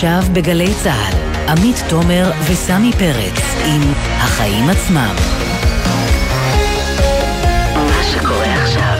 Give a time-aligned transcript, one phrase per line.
[0.00, 3.80] עכשיו בגלי צה"ל, עמית תומר וסמי פרץ עם
[4.16, 5.14] החיים עצמם.
[7.74, 8.96] מה שקורה עכשיו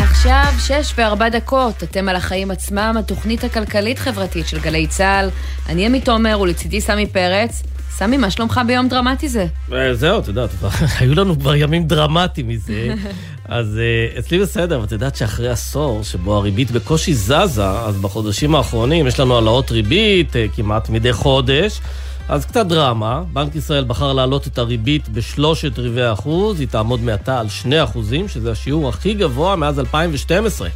[0.00, 5.30] עכשיו שש וארבע דקות, אתם על החיים עצמם, התוכנית הכלכלית-חברתית של גלי צה"ל.
[5.68, 7.62] אני עמית תומר ולצידי סמי פרץ.
[8.00, 9.46] סמי, מה שלומך ביום דרמטי זה?
[9.72, 10.50] אה, זהו, את יודעת,
[10.98, 12.94] היו לנו כבר ימים דרמטיים מזה.
[13.44, 13.78] אז
[14.14, 19.06] uh, אצלי בסדר, אבל את יודעת שאחרי עשור שבו הריבית בקושי זזה, אז בחודשים האחרונים
[19.06, 21.80] יש לנו העלאות ריבית uh, כמעט מדי חודש.
[22.28, 27.40] אז קצת דרמה, בנק ישראל בחר להעלות את הריבית בשלושת רבעי האחוז, היא תעמוד מעתה
[27.40, 30.68] על שני אחוזים, שזה השיעור הכי גבוה מאז 2012.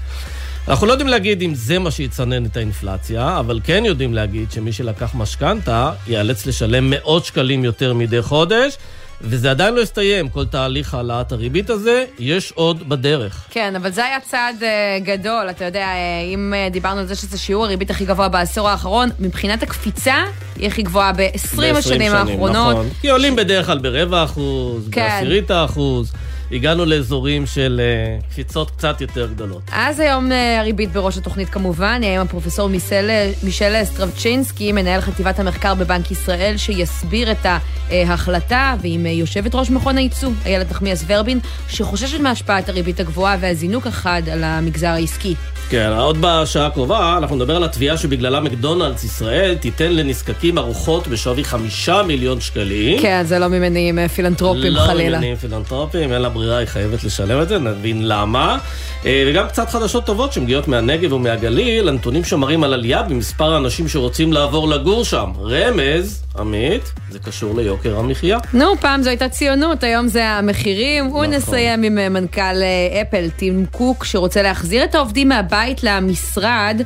[0.68, 4.72] אנחנו לא יודעים להגיד אם זה מה שיצנן את האינפלציה, אבל כן יודעים להגיד שמי
[4.72, 8.76] שלקח משכנתה ייאלץ לשלם מאות שקלים יותר מדי חודש.
[9.20, 13.46] וזה עדיין לא הסתיים, כל תהליך העלאת הריבית הזה, יש עוד בדרך.
[13.50, 17.14] כן, אבל זה היה צעד uh, גדול, אתה יודע, uh, אם uh, דיברנו על זה
[17.14, 20.14] שזה שיעור הריבית הכי גבוה בעשור האחרון, מבחינת הקפיצה,
[20.56, 22.76] היא הכי גבוהה ב-20 השנים האחרונות.
[22.76, 25.08] נכון, כי עולים בדרך כלל ברבע אחוז, כן.
[25.08, 26.12] בעשירית האחוז.
[26.52, 27.80] הגענו לאזורים של
[28.20, 29.62] uh, קפיצות קצת יותר גדולות.
[29.72, 33.10] אז היום uh, הריבית בראש התוכנית כמובן, נהיה עם הפרופסור מישל,
[33.42, 37.46] מישל סטרבצ'ינסקי, מנהל חטיבת המחקר בבנק ישראל, שיסביר את
[37.90, 44.22] ההחלטה, ועם יושבת ראש מכון הייצוא, איילת נחמיאס ורבין, שחוששת מהשפעת הריבית הגבוהה והזינוק החד
[44.32, 45.34] על המגזר העסקי.
[45.70, 51.44] כן, עוד בשעה הקרובה אנחנו נדבר על התביעה שבגללה מקדונלדס ישראל תיתן לנזקקים ארוחות בשווי
[51.44, 53.02] חמישה מיליון שקלים.
[53.02, 55.10] כן, זה לא ממניעים פילנטרופיים לא חלילה.
[55.10, 58.58] לא ממניעים פילנטרופיים, אין לה ברירה, היא חייבת לשלם את זה, נבין למה.
[59.06, 64.32] אה, וגם קצת חדשות טובות שמגיעות מהנגב ומהגליל, הנתונים שמראים על עלייה במספר האנשים שרוצים
[64.32, 65.30] לעבור לגור שם.
[65.44, 68.38] רמז, עמית, זה קשור ליוקר המחיה.
[68.52, 71.06] נו, פעם זו הייתה ציונות, היום זה המחירים.
[71.06, 71.26] נכון.
[71.26, 76.80] ונסיים עם אה, מנכ"ל אה, אפל, טים קוק, שרוצה להחזיר את העובדים מהבית למשרד,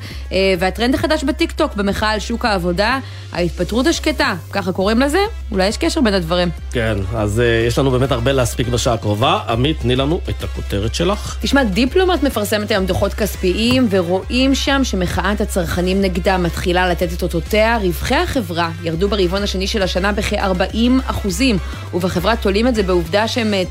[0.58, 2.98] והטרנד החדש בטיקטוק במחאה על שוק העבודה,
[3.32, 5.19] ההתפטרות השקטה, ככה קוראים לזה?
[5.53, 6.48] אולי יש קשר בין הדברים.
[6.72, 9.41] כן, אז יש לנו באמת הרבה להספיק בשעה הקרובה.
[9.48, 11.37] עמית, תני לנו את הכותרת שלך.
[11.41, 17.78] תשמע, דיפלומט מפרסמת היום דוחות כספיים, ורואים שם שמחאת הצרכנים נגדה מתחילה לתת את אותותיה.
[17.82, 20.76] רווחי החברה ירדו ברבעון השני של השנה בכ-40
[21.06, 21.59] אחוזים,
[21.94, 23.62] ובחברה תולים את זה בעובדה שהם אה,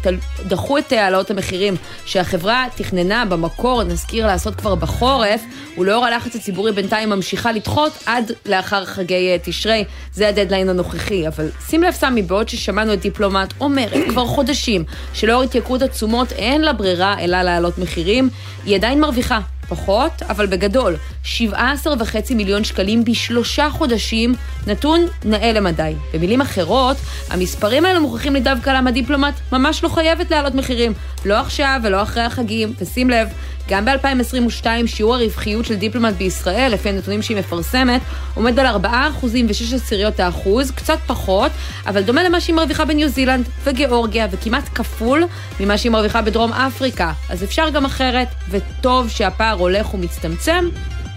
[0.48, 5.42] דחו את העלאות המחירים שהחברה תכננה במקור, נזכיר, לעשות כבר בחורף,
[5.78, 9.84] ולאור הלחץ הציבורי בינתיים ממשיכה לדחות עד לאחר חגי אה, תשרי.
[10.14, 15.44] זה הדדליין הנוכחי, אבל שים לב, סמי, בעוד ששמענו את דיפלומט אומרת כבר חודשים שלאור
[15.44, 18.30] התייקרות התשומות אין לה ברירה אלא להעלות מחירים,
[18.66, 19.40] היא עדיין מרוויחה.
[19.70, 24.36] פחות, אבל בגדול, 17.5 מיליון שקלים בשלושה חודשים,
[24.68, 25.94] נתון נאה למדי.
[26.14, 26.98] במילים אחרות,
[27.30, 30.94] המספרים האלה מוכיחים לי דווקא למה דיפלומט ממש לא חייבת להעלות מחירים.
[31.26, 33.28] לא עכשיו ולא אחרי החגים, ושים לב,
[33.68, 38.02] גם ב-2022 שיעור הרווחיות של דיפלומט בישראל, לפי הנתונים שהיא מפרסמת,
[38.34, 38.88] עומד על 4%
[39.24, 41.52] ו-6 עשיריות האחוז, קצת פחות,
[41.88, 45.24] אבל דומה למה שהיא מרוויחה בניו זילנד וגיאורגיה, וכמעט כפול
[45.60, 47.12] ממה שהיא מרוויחה בדרום אפריקה.
[47.30, 50.70] אז אפשר גם אחרת, וטוב שהפער הולך ומצטמצם.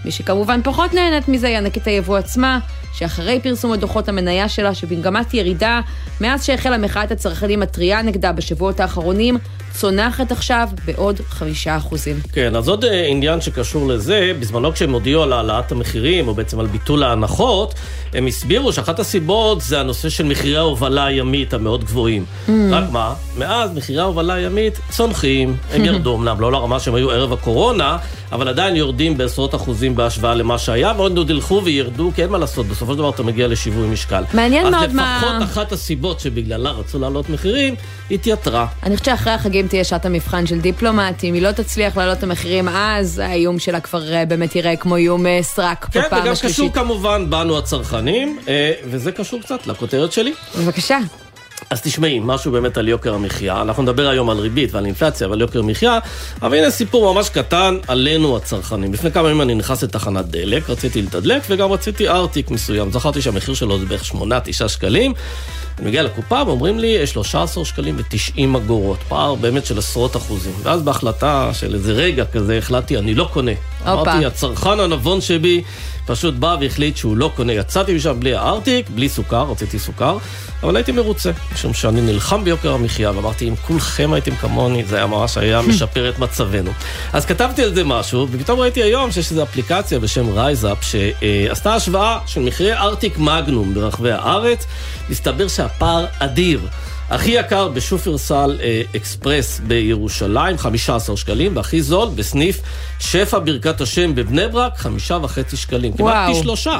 [0.05, 2.59] מי שכמובן פחות נהנית מזה היא ענקית היבוא עצמה,
[2.93, 5.81] שאחרי פרסום הדוחות המניה שלה, שבמגמת ירידה,
[6.21, 9.37] מאז שהחלה מחאת הצרכנים הטריה נגדה בשבועות האחרונים,
[9.73, 12.15] צונחת עכשיו בעוד חמישה אחוזים.
[12.33, 16.59] כן, אז עוד אה, עניין שקשור לזה, בזמנו כשהם הודיעו על העלאת המחירים, או בעצם
[16.59, 17.73] על ביטול ההנחות,
[18.13, 22.25] הם הסבירו שאחת הסיבות זה הנושא של מחירי ההובלה הימית המאוד גבוהים.
[22.47, 22.51] Mm.
[22.71, 27.33] רק מה, מאז מחירי ההובלה הימית צונחים, הם ירדו אמנם, לא לרמה שהם היו ערב
[27.33, 27.97] הקורונה,
[28.31, 32.37] אבל עדיין יורדים בעשרות אחוזים בהשוואה למה שהיה, ועוד עוד ילכו וירדו, כי אין מה
[32.37, 34.23] לעשות, בסופו של דבר אתה מגיע לשיווי משקל.
[34.33, 35.17] מעניין מאוד מה...
[35.17, 37.75] אז לפחות אחת הסיבות שבגללה רצו להעלות מחירים,
[38.11, 38.67] התייתרה.
[38.83, 42.23] אני חושבת שאחרי החגים תהיה שעת המבחן של דיפלומט, אם היא לא תצליח להעלות את
[42.23, 46.41] המחירים אז, האיום שלה כבר אה, באמת יראה כמו איום אה, סרק כן, בפעם השלישית.
[46.41, 50.33] כן, וגם קשור כמובן בנו הצרכנים, אה, וזה קשור קצת לכותרת שלי.
[50.59, 50.97] בבקשה.
[51.71, 53.61] אז תשמעי, משהו באמת על יוקר המחיה.
[53.61, 55.99] אנחנו נדבר היום על ריבית ועל אינפלציה ועל יוקר מחיה,
[56.41, 58.93] אבל הנה סיפור ממש קטן עלינו הצרכנים.
[58.93, 62.91] לפני כמה ימים אני נכנס לתחנת דלק, רציתי לתדלק וגם רציתי ארטיק מסוים.
[62.91, 65.13] זכרתי שהמחיר שלו זה בערך 8-9 שקלים.
[65.79, 70.53] אני מגיע לקופה ואומרים לי 13 שקלים ו-90 אגורות, פער באמת של עשרות אחוזים.
[70.63, 73.51] ואז בהחלטה של איזה רגע כזה החלטתי, אני לא קונה.
[73.87, 75.63] אמרתי, הצרכן הנבון שבי
[76.11, 77.53] פשוט בא והחליט שהוא לא קונה.
[77.53, 80.17] יצאתי משם בלי הארטיק, בלי סוכר, רציתי סוכר,
[80.63, 85.07] אבל הייתי מרוצה, משום שאני נלחם ביוקר המחיה, ואמרתי, אם כולכם הייתם כמוני, זה היה
[85.07, 86.71] ממש היה משפר את מצבנו.
[87.13, 92.19] אז כתבתי על זה משהו, ופתאום ראיתי היום שיש איזו אפליקציה בשם רייזאפ, שעשתה השוואה
[92.25, 94.65] של מחירי ארטיק מגנום ברחבי הארץ,
[95.09, 96.59] מסתבר שהפער אדיר.
[97.11, 102.59] הכי יקר בשופרסל אה, אקספרס בירושלים, 15 שקלים, והכי זול בסניף
[102.99, 105.93] שפע ברכת השם בבני ברק, חמישה וחצי שקלים.
[105.93, 106.79] כמעט פי שלושה.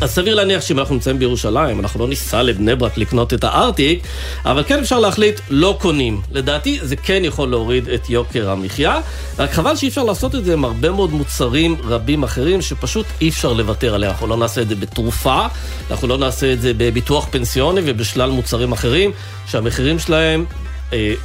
[0.00, 4.02] אז סביר להניח שאם אנחנו נמצאים בירושלים, אנחנו לא ניסע לבני ברק לקנות את הארטיק,
[4.44, 6.20] אבל כן אפשר להחליט, לא קונים.
[6.32, 9.00] לדעתי זה כן יכול להוריד את יוקר המחיה,
[9.38, 13.28] רק חבל שאי אפשר לעשות את זה עם הרבה מאוד מוצרים רבים אחרים, שפשוט אי
[13.28, 14.12] אפשר לוותר עליהם.
[14.12, 15.46] אנחנו לא נעשה את זה בתרופה,
[15.90, 19.10] אנחנו לא נעשה את זה בביטוח פנסיוני ובשלל מוצרים אחרים,
[19.46, 20.44] שהמחירים שלהם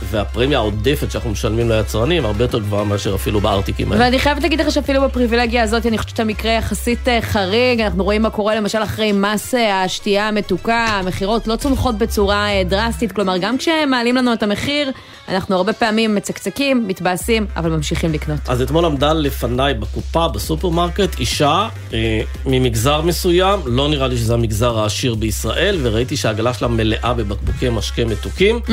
[0.10, 4.04] והפרמיה העודפת שאנחנו משלמים ליצרנים הרבה יותר גבוהה מאשר אפילו בארטיקים האלה.
[4.06, 8.22] ואני חייבת להגיד לך שאפילו בפריבילגיה הזאת, אני חושבת שהמקרה יחסית אה, חריג, אנחנו רואים
[8.22, 13.58] מה קורה למשל אחרי מס אה, השתייה המתוקה, המכירות לא צומחות בצורה דרסטית, כלומר גם
[13.58, 14.92] כשמעלים לנו את המחיר,
[15.30, 18.40] אנחנו הרבה פעמים מצקצקים, מתבאסים, אבל ממשיכים לקנות.
[18.48, 24.80] אז אתמול עמדה לפניי בקופה, בסופרמרקט, אישה אה, ממגזר מסוים, לא נראה לי שזה המגזר
[24.80, 28.72] העשיר בישראל, וראיתי שהעגלה שלה מלאה בבקבוקי משקה מתוקים, mm.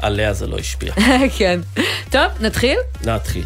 [0.00, 0.92] עליה זה לא השפיע.
[1.38, 1.60] כן.
[2.10, 2.78] טוב, נתחיל?
[3.04, 3.44] נתחיל.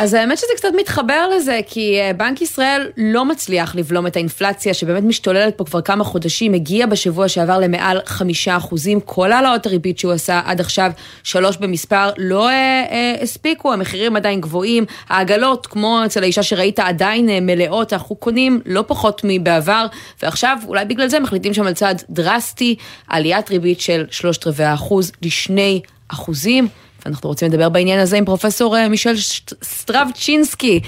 [0.00, 4.74] אז האמת שזה קצת מתחבר לזה, כי אה, בנק ישראל לא מצליח לבלום את האינפלציה
[4.74, 9.98] שבאמת משתוללת פה כבר כמה חודשים, הגיע בשבוע שעבר למעל חמישה אחוזים, כל העלאות הריבית
[9.98, 10.92] שהוא עשה עד עכשיו,
[11.22, 12.52] שלוש במספר, לא אה,
[12.90, 18.60] אה, הספיקו, המחירים עדיין גבוהים, העגלות, כמו אצל האישה שראית, עדיין אה, מלאות, אנחנו קונים
[18.66, 19.86] לא פחות מבעבר,
[20.22, 22.76] ועכשיו אולי בגלל זה מחליטים שם על צעד דרסטי,
[23.08, 26.68] עליית ריבית של שלושת רבעי האחוז לשני אחוזים.
[27.08, 29.14] ואנחנו רוצים לדבר בעניין הזה עם פרופסור אה, מישל
[29.62, 30.80] סטרבצ'ינסקי,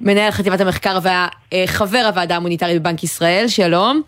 [0.00, 0.98] מנהל חטיבת המחקר
[1.54, 4.02] וחבר הוועדה המוניטרית בבנק ישראל, שלום.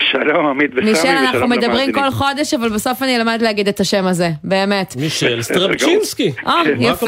[0.00, 3.80] שלום, עמית וסמי, ושלום מישל, אנחנו מדברים כל חודש, אבל בסוף אני אלמד להגיד את
[3.80, 4.96] השם הזה, באמת.
[4.96, 6.32] מישל סטרבצ'ינסקי.
[6.46, 7.06] אה, יפה.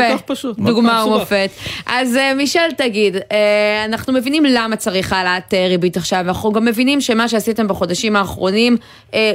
[0.59, 1.51] דוגמה ומופת.
[1.87, 6.65] אז אה, מישל, תגיד, אה, אנחנו מבינים למה צריך העלאת אה, ריבית עכשיו, אנחנו גם
[6.65, 8.77] מבינים שמה שעשיתם בחודשים האחרונים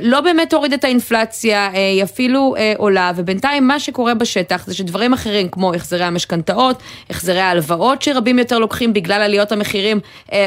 [0.01, 5.49] לא באמת הוריד את האינפלציה, היא אפילו עולה, ובינתיים מה שקורה בשטח זה שדברים אחרים,
[5.49, 9.99] כמו החזרי המשכנתאות, החזרי ההלוואות שרבים יותר לוקחים בגלל עליות המחירים,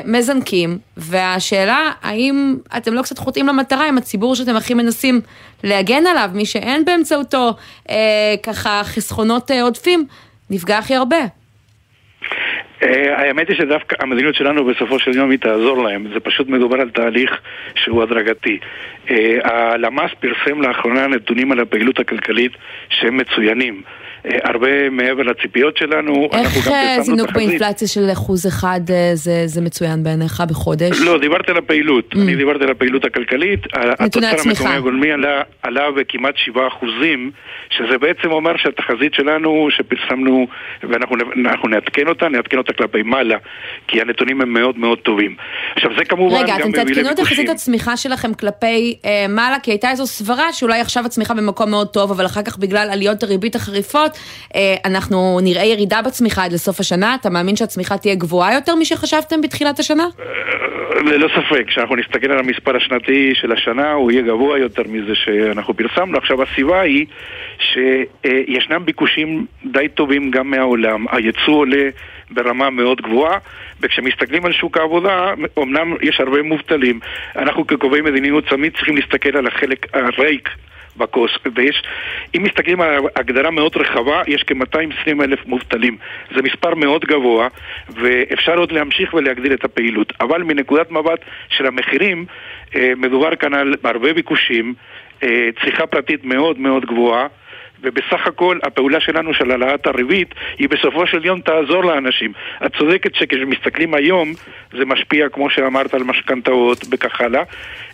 [0.05, 3.00] מזנקים, והשאלה, האם אתם לא...
[3.01, 5.21] לא קצת חוטאים למטרה עם הציבור שאתם הכי מנסים
[5.65, 7.55] להגן עליו, מי שאין באמצעותו
[7.91, 10.07] אה, ככה חסכונות אה, עודפים,
[10.51, 11.17] נפגע הכי הרבה.
[12.83, 16.81] אה, האמת היא שדווקא המדיניות שלנו בסופו של יום היא תעזור להם, זה פשוט מדובר
[16.81, 17.31] על תהליך
[17.75, 18.59] שהוא הדרגתי.
[19.11, 22.53] אה, הלמ"ס פרסם לאחרונה נתונים על הפעילות הכלכלית
[22.89, 23.83] שהם מצוינים.
[24.27, 26.29] אה, הרבה מעבר לציפיות שלנו.
[26.33, 31.01] איך אה, זינוק באינפלציה של אחוז אחד אה, זה, זה מצוין בעיניך בחודש?
[31.01, 32.15] לא, דיברתי על הפעילות.
[32.15, 32.19] Mm.
[32.19, 33.61] אני דיברתי על הפעילות הכלכלית.
[34.01, 34.51] נתוני הצמיחה.
[34.51, 37.31] התוצר המקומי הגולמי עלה, עלה בכמעט 7 אחוזים,
[37.71, 40.47] שזה בעצם אומר שהתחזית שלנו שפרסמנו,
[40.83, 43.37] ואנחנו נעדכן אותה, נעדכן אותה כלפי מעלה,
[43.89, 45.37] כי הנתונים הם מאוד מאוד טובים.
[45.77, 46.37] עכשיו זה כמובן.
[46.37, 50.81] רגע, אתם תעדכנו את תחזית הצמיחה שלכם כלפי אה, מעלה, כי הייתה איזו סברה שאולי
[50.81, 54.19] עכשיו הצמיחה במקום מאוד טוב, אבל אחר כך בגלל עליות הריבית החריפות, הזאת,
[54.55, 57.15] אה, אנחנו נראה ירידה בצמיחה עד לסוף השנה?
[57.15, 60.07] אתה מאמין שהצמיחה תהיה גבוהה יותר משחשבתם בתחילת הששנה?
[60.21, 65.15] אה, ללא ספק, כשאנחנו נסתכל על המספר השנתי של השנה, הוא יהיה גבוה יותר מזה
[65.15, 66.19] שאנחנו פרסמנו.
[66.19, 67.07] עכשיו, הסיבה היא
[67.59, 71.07] שישנם ביקושים די טובים גם מהעולם.
[71.11, 71.89] הייצוא עולה
[72.31, 73.39] ברמה מאוד גבוהה,
[73.81, 77.01] וכשמסתכלים על שוק העבודה, אמנם יש הרבה מובטלים.
[77.37, 80.49] אנחנו כקובעי מדיניות תמיד צריכים להסתכל על החלק הריק
[80.97, 81.83] בכוס, ויש,
[82.37, 85.97] אם מסתכלים על הגדרה מאוד רחבה, יש כ-220 אלף מובטלים.
[86.35, 87.49] זה מספר מאוד גבוה,
[87.89, 90.13] ואפשר עוד להמשיך ולהגדיל את הפעילות.
[90.21, 92.27] אבל מנקודת מבט של המחירים,
[92.75, 94.75] אה, מדובר כאן על הרבה ביקושים,
[95.23, 97.27] אה, צריכה פרטית מאוד מאוד גבוהה.
[97.83, 102.33] ובסך הכל הפעולה שלנו של העלאת הריבית היא בסופו של יום תעזור לאנשים.
[102.67, 104.33] את צודקת שכשמסתכלים היום
[104.79, 107.43] זה משפיע כמו שאמרת על משכנתאות וכך הלאה.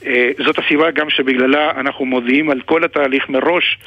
[0.07, 3.79] אה, זאת הסיבה גם שבגללה אנחנו מודיעים על כל התהליך מראש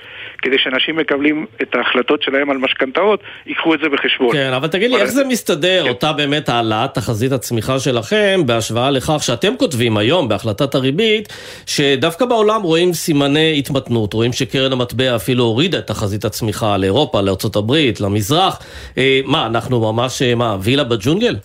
[0.41, 4.34] כדי שאנשים מקבלים את ההחלטות שלהם על משכנתאות, ייקחו את זה בחשבון.
[4.34, 5.89] כן, אבל תגיד לי, איך זה מסתדר, כן.
[5.89, 11.34] אותה באמת העלאת תחזית הצמיחה שלכם, בהשוואה לכך שאתם כותבים היום בהחלטת הריבית,
[11.65, 17.74] שדווקא בעולם רואים סימני התמתנות, רואים שקרן המטבע אפילו הורידה את תחזית הצמיחה לאירופה, לארה"ב,
[18.00, 18.60] למזרח.
[18.98, 21.36] אה, מה, אנחנו ממש, אה, מה, וילה בג'ונגל?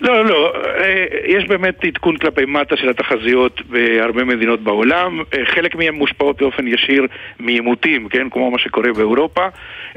[0.00, 0.52] לא, לא, לא.
[0.78, 5.20] אה, יש באמת עדכון כלפי מטה של התחזיות בהרבה מדינות בעולם.
[5.34, 7.06] אה, חלק מהן מושפעות באופן ישיר
[7.38, 8.30] מעימותים, כן?
[8.30, 9.46] כמו מה שקורה באירופה.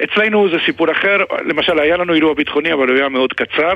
[0.04, 1.18] אצלנו זה סיפור אחר.
[1.46, 3.74] למשל, היה לנו אירוע ביטחוני, אבל הוא היה מאוד קצר.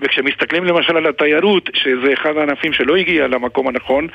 [0.00, 4.06] וכשמסתכלים למשל על התיירות, שזה אחד הענפים שלא הגיע למקום הנכון,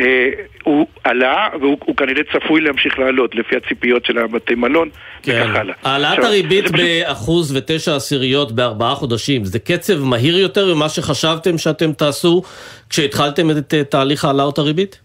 [0.00, 0.28] אה,
[0.62, 4.88] הוא עלה והוא כנראה צפוי להמשיך לעלות, לפי הציפיות של הבתי מלון
[5.22, 5.42] כן.
[5.42, 5.74] וכך הלאה.
[5.82, 12.42] העלאת הריבית באחוז ותשע עשיריות בארבעה חודשים, זה קצב מהיר יותר ממה שחשבתם שאתם תעשו
[12.90, 15.00] כשהתחלתם את תהליך העלאות הריבית?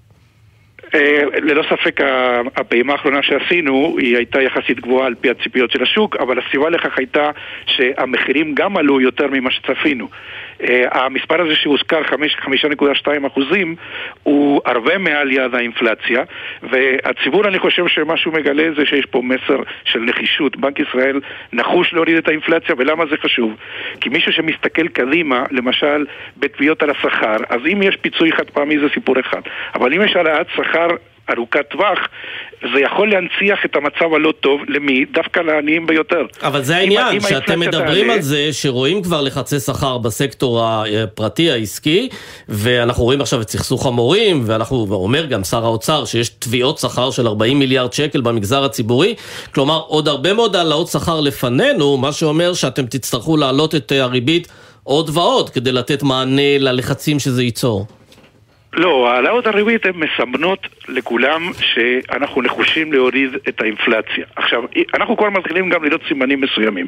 [0.95, 1.99] אה, ללא ספק
[2.55, 6.97] הפעימה האחרונה שעשינו היא הייתה יחסית גבוהה על פי הציפיות של השוק, אבל הסיבה לכך
[6.97, 7.31] הייתה
[7.65, 10.07] שהמחירים גם עלו יותר ממה שצפינו.
[10.61, 13.75] אה, המספר הזה שהוזכר, 5.2 אחוזים,
[14.23, 16.23] הוא הרבה מעל יעד האינפלציה,
[16.63, 20.57] והציבור, אני חושב שמה שהוא מגלה זה שיש פה מסר של נחישות.
[20.57, 21.19] בנק ישראל
[21.53, 23.55] נחוש להוריד את האינפלציה, ולמה זה חשוב?
[24.01, 26.05] כי מישהו שמסתכל קדימה, למשל
[26.37, 29.41] בתביעות על השכר, אז אם יש פיצוי חד פעמי זה סיפור אחד,
[29.75, 30.87] אבל אם יש העלאת שכר
[31.29, 31.99] ארוכת טווח,
[32.61, 35.05] זה יכול להנציח את המצב הלא טוב, למי?
[35.05, 36.25] דווקא לעניים ביותר.
[36.41, 38.13] אבל זה העניין, שאתם מדברים תעלה...
[38.13, 42.09] על זה שרואים כבר לחצי שכר בסקטור הפרטי העסקי,
[42.49, 47.27] ואנחנו רואים עכשיו את סכסוך המורים, ואנחנו, ואומר גם שר האוצר שיש תביעות שכר של
[47.27, 49.15] 40 מיליארד שקל במגזר הציבורי,
[49.53, 54.47] כלומר עוד הרבה מאוד העלאות שכר לפנינו, מה שאומר שאתם תצטרכו להעלות את הריבית
[54.83, 57.85] עוד ועוד כדי לתת מענה ללחצים שזה ייצור.
[58.73, 64.25] לא, העלאות הריבית הן מסמנות לכולם שאנחנו נחושים להוריד את האינפלציה.
[64.35, 64.63] עכשיו,
[64.93, 66.85] אנחנו כבר מתחילים גם לראות סימנים מסוימים.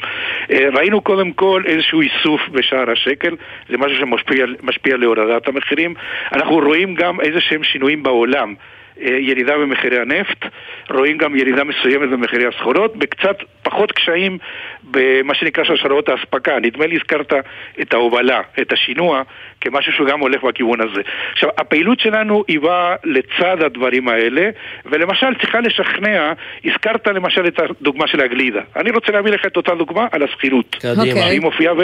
[0.52, 3.36] אה, ראינו קודם כל איזשהו איסוף בשער השקל,
[3.70, 5.94] זה משהו שמשפיע להורדת המחירים.
[6.32, 8.54] אנחנו רואים גם איזה שהם שינויים בעולם.
[9.02, 10.46] אה, ירידה במחירי הנפט,
[10.90, 14.38] רואים גם ירידה מסוימת במחירי הסחורות, בקצת פחות קשיים
[14.84, 16.60] במה שנקרא שרשראות האספקה.
[16.60, 17.34] נדמה לי הזכרת
[17.82, 19.22] את ההובלה, את השינוע,
[19.62, 21.02] כמשהו שגם הולך בכיוון הזה.
[21.32, 24.50] עכשיו, הפעילות שלנו היא באה לצד הדברים האלה,
[24.86, 26.34] ולמשל צריכה לשכנע,
[26.66, 28.62] הזכרת למשל את הדוגמה של הגלידה.
[28.76, 30.76] אני רוצה להביא לך את אותה דוגמה על השכירות.
[30.80, 31.22] קדימה.
[31.22, 31.26] Okay.
[31.26, 31.80] היא מופיעה ב...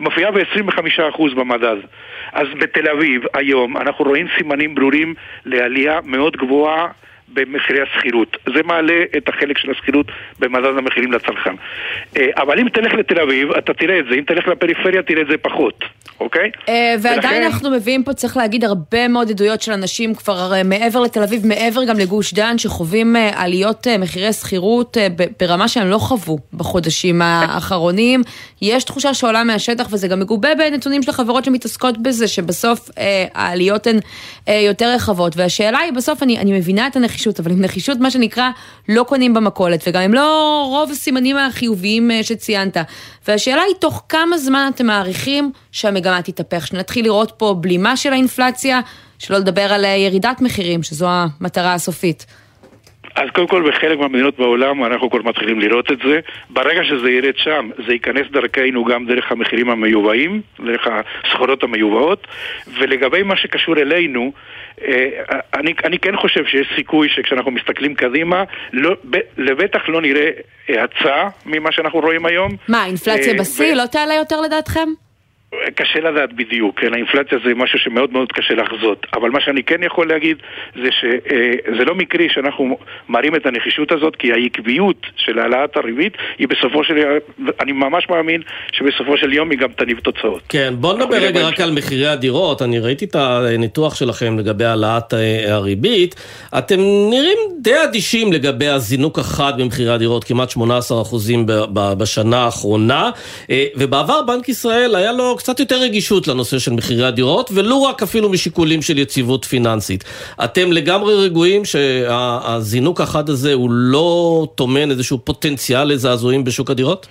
[0.00, 1.76] מופיעה ב-25% במדד.
[2.32, 6.88] אז בתל אביב היום אנחנו רואים סימנים ברורים לעלייה מאוד גבוהה
[7.32, 8.36] במחירי השכירות.
[8.54, 10.06] זה מעלה את החלק של השכירות
[10.38, 11.54] במדד המחירים לצרכן.
[12.16, 15.26] אה, אבל אם תלך לתל אביב, אתה תראה את זה, אם תלך לפריפריה, תראה את
[15.26, 15.84] זה פחות,
[16.20, 16.50] אוקיי?
[16.68, 17.42] אה, ועדיין ולכן...
[17.42, 21.46] אנחנו מביאים פה, צריך להגיד, הרבה מאוד עדויות של אנשים כבר אה, מעבר לתל אביב,
[21.46, 24.96] מעבר גם לגוש דן, שחווים עליות מחירי שכירות
[25.40, 28.22] ברמה שהם לא חוו בחודשים האחרונים.
[28.62, 32.90] יש תחושה שעולה מהשטח, וזה גם מגובה בנתונים של החברות שמתעסקות בזה, שבסוף
[33.34, 33.98] העליות הן
[34.48, 35.36] יותר רחבות.
[35.36, 37.18] והשאלה היא, בסוף אני, אני מבינה את הנחישות.
[37.18, 38.50] נחישות, אבל עם נחישות, מה שנקרא,
[38.88, 42.76] לא קונים במכולת, וגם הם לא רוב הסימנים החיוביים אה, שציינת.
[43.28, 46.66] והשאלה היא, תוך כמה זמן אתם מעריכים שהמגמה תתהפך?
[46.66, 48.80] שנתחיל לראות פה בלימה של האינפלציה,
[49.18, 52.26] שלא לדבר על אה, ירידת מחירים, שזו המטרה הסופית.
[53.18, 56.20] אז קודם כל בחלק מהמדינות בעולם אנחנו כבר מתחילים לראות את זה.
[56.50, 62.26] ברגע שזה ירד שם, זה ייכנס דרכנו גם דרך המחירים המיובאים, דרך הסחורות המיובאות.
[62.78, 64.32] ולגבי מה שקשור אלינו,
[64.82, 65.08] אה,
[65.54, 70.30] אני, אני כן חושב שיש סיכוי שכשאנחנו מסתכלים קדימה, לא, ב, לבטח לא נראה
[70.68, 72.56] האצה ממה שאנחנו רואים היום.
[72.68, 73.76] מה, אינפלציה אה, בשיא ו...
[73.76, 74.88] לא תעלה יותר לדעתכם?
[75.74, 79.82] קשה לדעת בדיוק, כן, האינפלציה זה משהו שמאוד מאוד קשה לחזות, אבל מה שאני כן
[79.82, 80.36] יכול להגיד
[80.74, 82.78] זה שזה לא מקרי שאנחנו
[83.08, 87.08] מראים את הנחישות הזאת, כי העקביות של העלאת הריבית היא בסופו של יום,
[87.60, 90.42] אני ממש מאמין שבסופו של יום היא גם תניב תוצאות.
[90.48, 95.14] כן, בוא נדבר רגע רק על מחירי הדירות, אני ראיתי את הניתוח שלכם לגבי העלאת
[95.14, 96.14] אה, הריבית,
[96.58, 96.76] אתם
[97.10, 100.56] נראים די אדישים לגבי הזינוק החד במחירי הדירות, כמעט 18%
[101.98, 103.10] בשנה האחרונה,
[103.50, 108.02] אה, ובעבר בנק ישראל היה לו קצת יותר רגישות לנושא של מחירי הדירות, ולו רק
[108.02, 110.04] אפילו משיקולים של יציבות פיננסית.
[110.44, 117.06] אתם לגמרי רגועים שהזינוק החד הזה הוא לא טומן איזשהו פוטנציאל לזעזועים בשוק הדירות?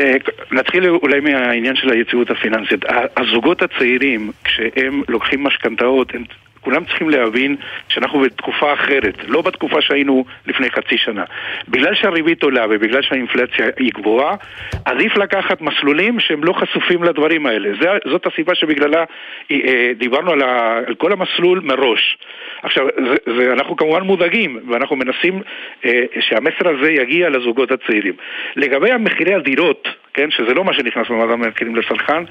[0.00, 0.12] אה,
[0.50, 2.84] נתחיל אולי מהעניין של היציבות הפיננסית.
[3.16, 6.24] הזוגות הצעירים, כשהם לוקחים משכנתאות, הם
[6.66, 7.56] כולם צריכים להבין
[7.88, 11.24] שאנחנו בתקופה אחרת, לא בתקופה שהיינו לפני חצי שנה.
[11.68, 14.34] בגלל שהריבית עולה ובגלל שהאינפלציה היא גבוהה,
[14.84, 17.68] עדיף לקחת מסלולים שהם לא חשופים לדברים האלה.
[17.80, 19.04] זה, זאת הסיבה שבגללה
[19.50, 22.18] אה, דיברנו על, ה, על כל המסלול מראש.
[22.62, 25.42] עכשיו, זה, זה, אנחנו כמובן מודאגים, ואנחנו מנסים
[25.84, 28.14] אה, שהמסר הזה יגיע לזוגות הצעירים.
[28.56, 32.22] לגבי המחירי הדירות, כן, שזה לא מה שנכנס במדע המחירים לצרכן,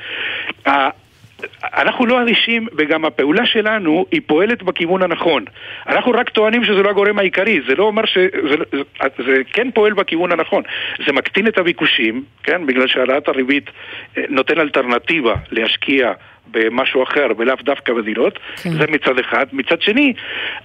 [1.64, 5.46] אנחנו לא אדישים, וגם הפעולה שלנו היא פועלת בכיוון הנכון.
[5.88, 8.18] אנחנו רק טוענים שזה לא הגורם העיקרי, זה לא אומר ש...
[8.18, 10.64] זה, זה, זה כן פועל בכיוון הנכון.
[11.06, 12.66] זה מקטין את הביקושים, כן?
[12.66, 13.70] בגלל שהעלאת הריבית
[14.18, 16.12] אה, נותן אלטרנטיבה להשקיע
[16.52, 18.70] במשהו אחר ולאו דווקא בדירות, כן.
[18.70, 19.46] זה מצד אחד.
[19.52, 20.14] מצד שני,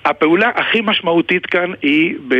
[0.04, 2.34] הפעולה הכי משמעותית כאן היא ב...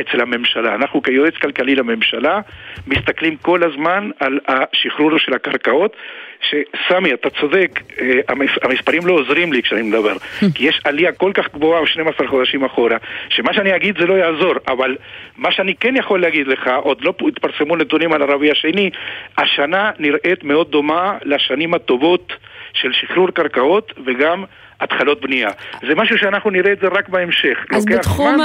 [0.00, 0.74] אצל הממשלה.
[0.74, 2.40] אנחנו כיועץ כלכלי לממשלה
[2.86, 5.96] מסתכלים כל הזמן על השחרור של הקרקעות,
[6.40, 8.20] שסמי, אתה צודק, אה,
[8.62, 10.16] המספרים לא עוזרים לי כשאני מדבר,
[10.54, 12.96] כי יש עלייה כל כך גבוהה ב-12 חודשים אחורה,
[13.28, 14.96] שמה שאני אגיד זה לא יעזור, אבל
[15.36, 18.90] מה שאני כן יכול להגיד לך, עוד לא התפרסמו נתונים על הרביע השני,
[19.38, 22.32] השנה נראית מאוד דומה לשנים הטובות
[22.72, 24.44] של שחרור קרקעות וגם
[24.80, 25.48] התחלות בנייה.
[25.88, 27.58] זה משהו שאנחנו נראה את זה רק בהמשך.
[27.74, 28.36] אז בתחום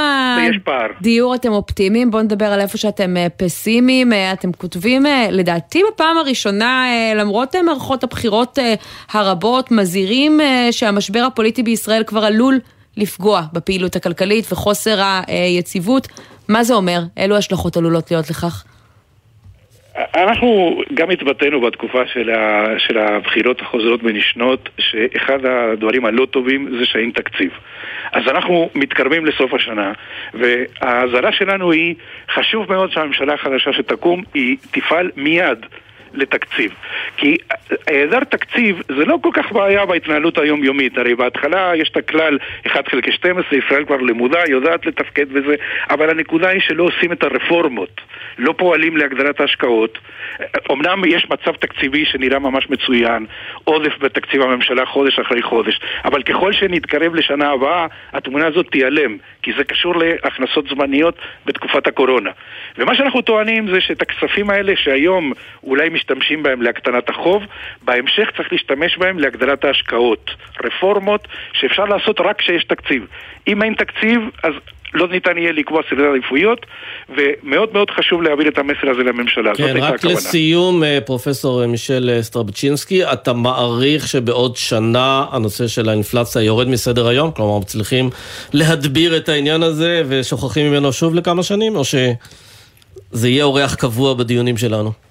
[1.00, 4.14] הדיור אתם אופטימיים, בואו נדבר על איפה שאתם אה, פסימיים.
[4.14, 6.86] אה, אתם כותבים, אה, לדעתי בפעם הראשונה,
[7.16, 8.60] למרות מערכות הבחירות
[9.12, 10.40] הרבות, מזהירים
[10.72, 12.60] שהמשבר הפוליטי בישראל כבר עלול
[12.98, 16.08] לפגוע בפעילות הכלכלית וחוסר היציבות.
[16.48, 17.02] מה זה אומר?
[17.18, 18.64] אילו השלכות עלולות להיות לכך?
[19.98, 26.86] אנחנו גם התבטאנו בתקופה של, ה, של הבחירות החוזרות ונשנות שאחד הדברים הלא טובים זה
[26.86, 27.52] שאין תקציב.
[28.12, 29.92] אז אנחנו מתקרבים לסוף השנה
[30.34, 31.96] והאזהרה שלנו היא
[32.34, 35.66] חשוב מאוד שהממשלה החדשה שתקום היא תפעל מיד
[36.14, 36.72] לתקציב.
[37.18, 37.38] כי
[37.88, 40.98] היעדר תקציב זה לא כל כך בעיה בהתנהלות היומיומית.
[40.98, 42.38] הרי בהתחלה יש את הכלל
[42.68, 45.56] 1 חלקי 12, ישראל כבר למודה, יודעת לתפקד בזה,
[45.90, 48.02] אבל הנקודה היא שלא עושים את הרפורמות.
[48.38, 49.98] לא פועלים להגדלת ההשקעות.
[50.72, 53.26] אמנם יש מצב תקציבי שנראה ממש מצוין,
[53.64, 59.52] עודף בתקציב הממשלה חודש אחרי חודש, אבל ככל שנתקרב לשנה הבאה, התמונה הזאת תיעלם, כי
[59.58, 61.16] זה קשור להכנסות זמניות
[61.46, 62.32] בתקופת הקורונה.
[62.78, 67.44] ומה שאנחנו טוענים זה שאת הכספים האלה שהיום אולי משתמשים בהם להקטנת החוב,
[67.82, 70.32] בהמשך צריך להשתמש בהם להגדלת ההשקעות.
[70.64, 73.08] רפורמות שאפשר לעשות רק כשיש תקציב.
[73.48, 74.54] אם אין תקציב, אז
[74.94, 76.66] לא ניתן יהיה לקבוע סדרי עדיפויות,
[77.10, 79.56] ומאוד מאוד חשוב להעביר את המסר הזה לממשלה.
[79.56, 80.14] כן, רק הכוונה.
[80.14, 87.08] לסיום, אה, פרופסור מישל אה, סטרבצ'ינסקי, אתה מעריך שבעוד שנה הנושא של האינפלציה יורד מסדר
[87.08, 87.32] היום?
[87.32, 88.10] כלומר, מצליחים
[88.54, 94.58] להדביר את העניין הזה ושוכחים ממנו שוב לכמה שנים, או שזה יהיה אורח קבוע בדיונים
[94.58, 95.11] שלנו?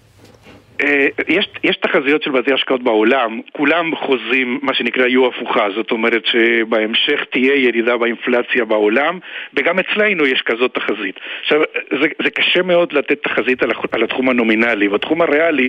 [0.84, 5.90] אה, יש, יש תחזיות של בתי השקעות בעולם, כולם חוזים מה שנקרא יהיו הפוכה, זאת
[5.90, 9.18] אומרת שבהמשך תהיה ירידה באינפלציה בעולם,
[9.54, 11.20] וגם אצלנו יש כזאת תחזית.
[11.40, 11.60] עכשיו,
[12.00, 15.68] זה, זה קשה מאוד לתת תחזית על, על התחום הנומינלי, בתחום הריאלי,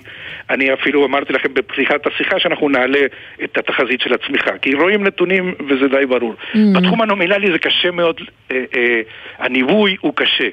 [0.50, 3.00] אני אפילו אמרתי לכם בפתיחת השיחה שאנחנו נעלה
[3.44, 6.34] את התחזית של הצמיחה, כי רואים נתונים וזה די ברור.
[6.34, 6.58] Mm-hmm.
[6.80, 9.02] בתחום הנומינלי זה קשה מאוד, אה, אה,
[9.40, 10.48] הניבוי הוא קשה.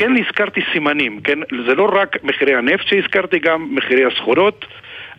[0.00, 1.38] כן הזכרתי סימנים, כן?
[1.66, 4.64] זה לא רק מחירי הנפט שהזכרתי, גם מחירי הסחורות.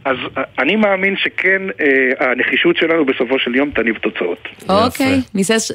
[0.06, 0.17] אז
[0.60, 4.48] אני מאמין שכן, אה, הנחישות שלנו בסופו של יום תניב תוצאות.
[4.70, 5.22] אוקיי,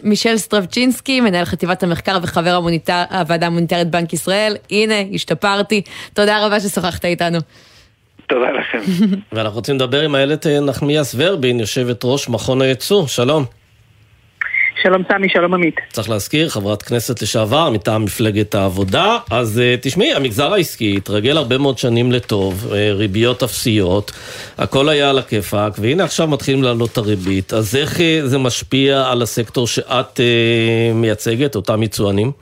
[0.04, 4.56] מישל סטרבצ'ינסקי, מנהל חטיבת המחקר וחבר המוניטר, הוועדה המוניטרית בנק ישראל.
[4.70, 5.82] הנה, השתפרתי.
[6.14, 7.38] תודה רבה ששוחחת איתנו.
[8.26, 8.78] תודה לכם.
[9.32, 13.06] ואנחנו רוצים לדבר עם איילת אה, נחמיאס ורבין, יושבת ראש מכון הייצוא.
[13.06, 13.44] שלום.
[14.86, 15.74] שלום סמי, שלום עמית.
[15.92, 19.18] צריך להזכיר, חברת כנסת לשעבר מטעם מפלגת העבודה.
[19.30, 24.12] אז uh, תשמעי, המגזר העסקי התרגל הרבה מאוד שנים לטוב, uh, ריביות אפסיות,
[24.58, 27.52] הכל היה על הכיפאק, והנה עכשיו מתחילים לעלות את הריבית.
[27.52, 30.20] אז איך uh, זה משפיע על הסקטור שאת
[30.94, 32.32] מייצגת, אותם יצואנים?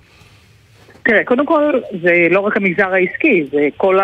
[1.04, 3.98] תראה, קודם כל, זה לא רק המגזר העסקי, זה כל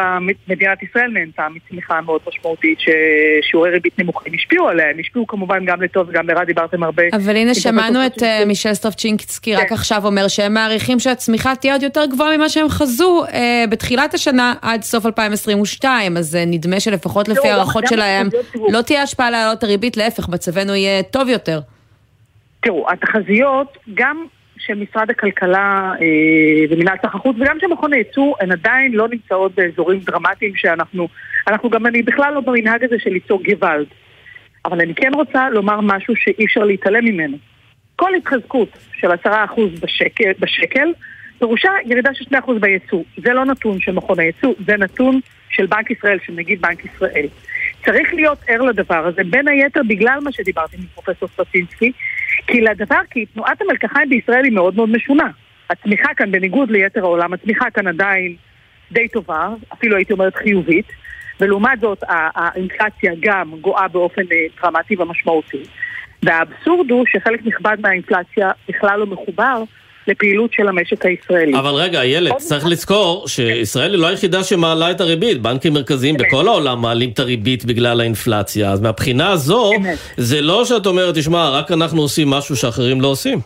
[0.48, 5.82] מדינת ישראל נהנתה מצמיחה מאוד משמעותית ששיעורי ריבית נמוכים השפיעו עליה, הם השפיעו כמובן גם
[5.82, 7.02] לטוב וגם לרע, דיברתם הרבה.
[7.12, 9.74] אבל הנה שמענו את אה, מישל סטרפצ'ינקסקי רק כן.
[9.74, 14.54] עכשיו אומר שהם מעריכים שהצמיחה תהיה עוד יותר גבוהה ממה שהם חזו אה, בתחילת השנה
[14.62, 18.28] עד סוף 2022, אז אה, נדמה שלפחות לפי הערכות שלהם
[18.72, 21.60] לא תהיה השפעה להעלות הריבית, להפך, מצבנו יהיה טוב יותר.
[22.60, 24.24] תראו, התחזיות, גם
[24.70, 29.54] של משרד הכלכלה אה, ומינהל סחר חוץ וגם של מכון הייצוא הן עדיין לא נמצאות
[29.54, 31.09] באזורים דרמטיים שאנחנו,
[31.48, 33.87] אנחנו גם, אני בכלל לא במנהג הזה של ליצור גוואלד.
[34.64, 37.37] אבל אני כן רוצה לומר משהו שאי אפשר להתעלם ממנו.
[37.96, 40.92] כל התחזקות של עשרה אחוז בשקל, בשקל
[41.38, 43.02] פירושה ירידה של שני אחוז בייצוא.
[43.16, 47.26] זה לא נתון של מכון הייצוא, זה נתון של בנק ישראל, של נגיד בנק ישראל.
[47.85, 51.92] צריך להיות ער לדבר הזה, בין היתר בגלל מה שדיברתי עם פרופסור סטטינסקי,
[52.52, 55.30] כי לדבר, כי תנועת המלקחיים בישראל היא מאוד מאוד משונה.
[55.70, 58.36] הצמיחה כאן, בניגוד ליתר העולם, הצמיחה כאן עדיין
[58.92, 60.86] די טובה, אפילו הייתי אומרת חיובית,
[61.40, 65.62] ולעומת זאת האינפלציה גם גואה באופן אה, דרמטי ומשמעותי.
[66.22, 69.62] והאבסורד הוא שחלק נכבד מהאינפלציה בכלל לא מחובר
[70.11, 71.59] לפעילות של המשק הישראלי.
[71.59, 75.42] אבל רגע, איילת, צריך לזכור שישראל היא לא היחידה שמעלה את הריבית.
[75.42, 78.70] בנקים מרכזיים בכל העולם מעלים את הריבית בגלל האינפלציה.
[78.70, 79.73] אז מהבחינה הזו,
[80.16, 83.38] זה לא שאת אומרת, תשמע, רק אנחנו עושים משהו שאחרים לא עושים.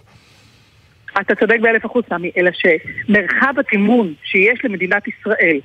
[1.21, 5.59] אתה צודק באלף אחוז, סמי, אלא שמרחב התמרון שיש למדינת ישראל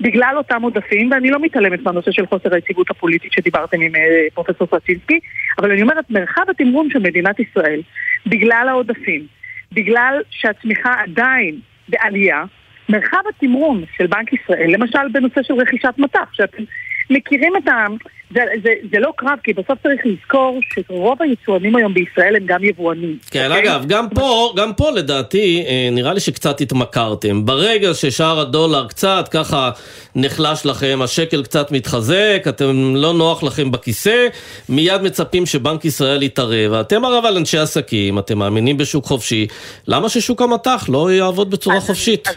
[0.00, 4.00] בגלל אותם עודפים, ואני לא מתעלמת מהנושא של חוסר היציבות הפוליטית שדיברתם עם אה,
[4.34, 5.20] פרופסור סרצ'ינסקי,
[5.58, 7.80] אבל אני אומרת, מרחב התמרון של מדינת ישראל,
[8.26, 9.26] בגלל העודפים,
[9.72, 12.44] בגלל שהצמיחה עדיין בעלייה,
[12.88, 16.62] מרחב התמרון של בנק ישראל, למשל בנושא של רכישת מטח, שאתם
[17.10, 17.86] מכירים את ה...
[18.30, 22.64] זה, זה, זה לא קרב, כי בסוף צריך לזכור שרוב היצואנים היום בישראל הם גם
[22.64, 23.18] יבואנים.
[23.30, 23.56] כן, okay?
[23.56, 23.70] אוקיי?
[23.70, 27.44] אגב, גם פה, גם פה לדעתי, אה, נראה לי שקצת התמכרתם.
[27.44, 29.70] ברגע ששער הדולר קצת ככה
[30.14, 34.26] נחלש לכם, השקל קצת מתחזק, אתם לא נוח לכם בכיסא,
[34.68, 36.72] מיד מצפים שבנק ישראל יתערב.
[36.72, 39.46] אתם הרי אבל אנשי עסקים, אתם מאמינים בשוק חופשי,
[39.88, 42.28] למה ששוק המטח לא יעבוד בצורה אז, חופשית?
[42.28, 42.34] אז,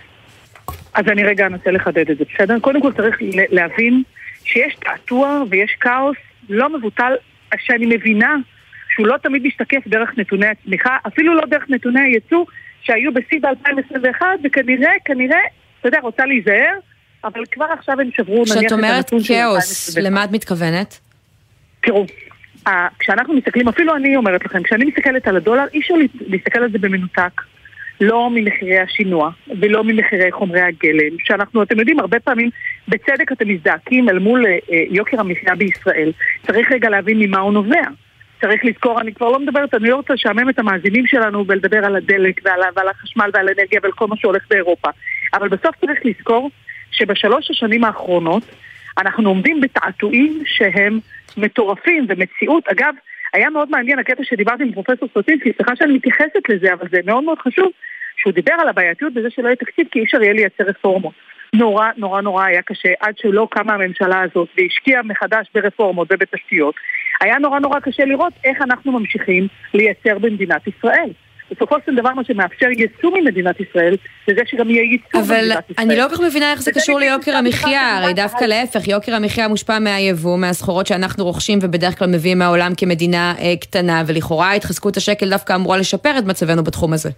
[0.94, 2.60] אז אני רגע אנסה לחדד את זה, בסדר?
[2.60, 3.16] קודם כל צריך
[3.52, 4.04] להבין...
[4.52, 6.18] שיש תעתוע ויש כאוס
[6.50, 7.14] לא מבוטל,
[7.58, 8.36] שאני מבינה
[8.96, 12.46] שהוא לא תמיד משתקף דרך נתוני הצמיחה, אפילו לא דרך נתוני הייצוא
[12.82, 15.40] שהיו בשיא ב-2021, וכנראה, כנראה,
[15.80, 16.74] אתה יודע, רוצה להיזהר,
[17.24, 19.40] אבל כבר עכשיו הם שברו נניח את הנתון של 2021.
[19.40, 21.00] כשאת אומרת כאוס, למה את מתכוונת?
[21.82, 22.06] תראו,
[23.00, 25.94] כשאנחנו מסתכלים, אפילו אני אומרת לכם, כשאני מסתכלת על הדולר, אי אפשר
[26.28, 27.42] להסתכל על זה במנותק.
[28.02, 32.50] לא ממחירי השינוע ולא ממחירי חומרי הגלם, שאנחנו, אתם יודעים, הרבה פעמים
[32.88, 36.12] בצדק אתם מזדעקים אל מול אה, אה, יוקר המחיה בישראל.
[36.48, 37.84] צריך רגע להבין ממה הוא נובע.
[38.42, 41.96] צריך לזכור, אני כבר לא מדברת, אני לא רוצה לשעמם את המאזינים שלנו ולדבר על
[41.96, 44.90] הדלק ועל, ועל החשמל ועל האנרגיה ועל כל מה שהולך באירופה.
[45.34, 46.52] אבל בסוף צריך לזכור
[46.92, 48.44] שבשלוש השנים האחרונות
[48.98, 51.00] אנחנו עומדים בתעתועים שהם
[51.38, 52.68] מטורפים ומציאות.
[52.68, 52.94] אגב,
[53.34, 57.24] היה מאוד מעניין הקטע שדיברתי עם פרופסור סוטינסקי, סליחה שאני מתייחסת לזה, אבל זה מאוד
[57.24, 57.72] מאוד חשוב,
[58.18, 61.13] שהוא דיבר על הבעייתיות בזה שלא יהיה תקציב כי אי אפשר יהיה לייצר רפורמות.
[61.54, 66.76] נורא נורא נורא היה קשה עד שלא קמה הממשלה הזאת והשקיעה מחדש ברפורמות ובתשתיות.
[67.22, 71.10] היה נורא נורא קשה לראות איך אנחנו ממשיכים לייצר במדינת ישראל.
[71.52, 73.96] בסופו של דבר מה שמאפשר ייצוא ממדינת ישראל,
[74.28, 75.76] זה זה שגם יהיה ייצוא במדינת ישראל.
[75.78, 79.16] אבל אני לא כל כך מבינה איך זה קשור ליוקר המחיה, הרי דווקא להפך, יוקר
[79.16, 84.98] המחיה מושפע מהיבוא, מהסחורות שאנחנו רוכשים ובדרך כלל מביאים מהעולם כמדינה אה, קטנה, ולכאורה התחזקות
[84.98, 87.10] השקל דווקא אמורה לשפר את מצבנו בתחום הזה.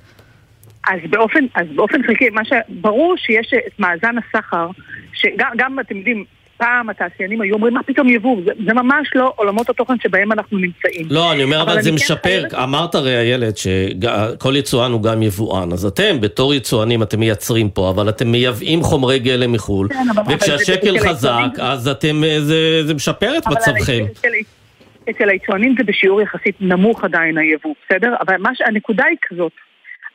[0.88, 4.67] אז באופן, אז באופן חלקי, מה שברור שיש את מאזן הסחר,
[5.13, 6.26] שגם אתם יודעים,
[6.62, 8.41] פעם התעשיינים היו אומרים, מה פתאום יבוא?
[8.45, 11.08] זה, זה ממש לא עולמות התוכן שבהם אנחנו נמצאים.
[11.10, 12.43] לא, אני אומר, אבל, אבל זה משפר.
[12.50, 15.71] כן אמרת הרי, איילת, שכל יצואן הוא גם יבואן.
[15.71, 21.00] אז אתם, בתור יצואנים, אתם מייצרים פה, אבל אתם מייבאים חומרי גלם מחו"ל, כן, וכשהשקל
[21.00, 24.04] חזק, אז אתם, זה, זה משפר את מצבכם.
[25.10, 28.15] אצל היצואנים זה בשיעור יחסית נמוך עדיין היבוא, בסדר?
[28.21, 29.52] אבל מה שהנקודה היא כזאת.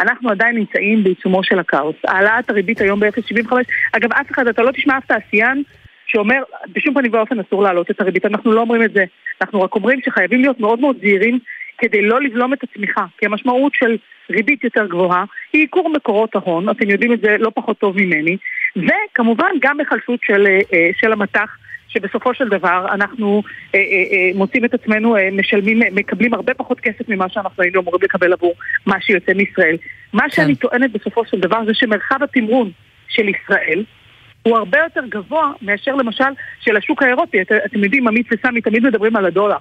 [0.01, 1.97] אנחנו עדיין נמצאים בעיצומו של הכאוס.
[2.05, 3.53] העלאת הריבית היום ב-0.75,
[3.93, 5.63] אגב, אף אחד, אתה לא תשמע אף תעשיין
[6.07, 6.43] שאומר,
[6.73, 8.27] בשום פנים ואופן אסור להעלות את הריבית.
[8.27, 9.05] אנחנו לא אומרים את זה.
[9.41, 11.39] אנחנו רק אומרים שחייבים להיות מאוד מאוד זהירים
[11.79, 13.05] כדי לא לבלום את הצמיחה.
[13.19, 13.97] כי המשמעות של
[14.31, 18.37] ריבית יותר גבוהה היא עיקור מקורות ההון, אתם יודעים את זה לא פחות טוב ממני,
[18.77, 21.57] וכמובן גם החלשות של, אה, של המטח.
[21.89, 23.43] שבסופו של דבר אנחנו
[23.75, 27.81] אה, אה, אה, מוצאים את עצמנו אה, משלמים, מקבלים הרבה פחות כסף ממה שאנחנו היינו
[27.81, 28.55] אמורים לקבל עבור
[28.87, 29.77] מה שיוצא מישראל.
[30.13, 30.29] מה כן.
[30.29, 32.71] שאני טוענת בסופו של דבר זה שמרחב התמרון
[33.09, 33.85] של ישראל
[34.47, 36.25] הוא הרבה יותר גבוה מאשר למשל
[36.61, 37.43] של השוק האירופי.
[37.43, 39.57] את, אתם יודעים, עמית וסמי תמיד מדברים על הדולר,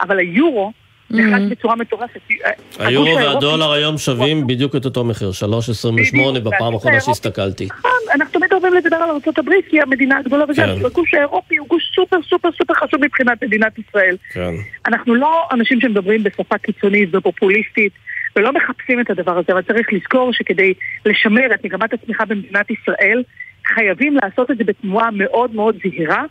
[0.00, 0.72] אבל היורו
[1.10, 1.50] נחלש mm-hmm.
[1.50, 2.20] בצורה מטורפת.
[2.46, 2.50] אה,
[2.86, 7.64] היורו והדולר היום שווים בדיוק את אותו מחיר, 3.28 בפעם האחרונה שהסתכלתי.
[7.64, 10.86] נכון, אנחנו תמיד אוהבים לדבר על ארה"ב כי היא המדינה הגדולה וזה, כן.
[10.86, 14.16] הגוש האירופי הוא גוש סופר סופר סופר חשוב מבחינת מדינת ישראל.
[14.32, 14.54] כן.
[14.86, 17.92] אנחנו לא אנשים שמדברים בשפה קיצונית ופופוליסטית.
[18.36, 20.74] ולא מחפשים את הדבר הזה, אבל צריך לזכור שכדי
[21.06, 23.22] לשמר את מגמת הצמיחה במדינת ישראל,
[23.66, 26.24] חייבים לעשות את זה בתנועה מאוד מאוד זהירה,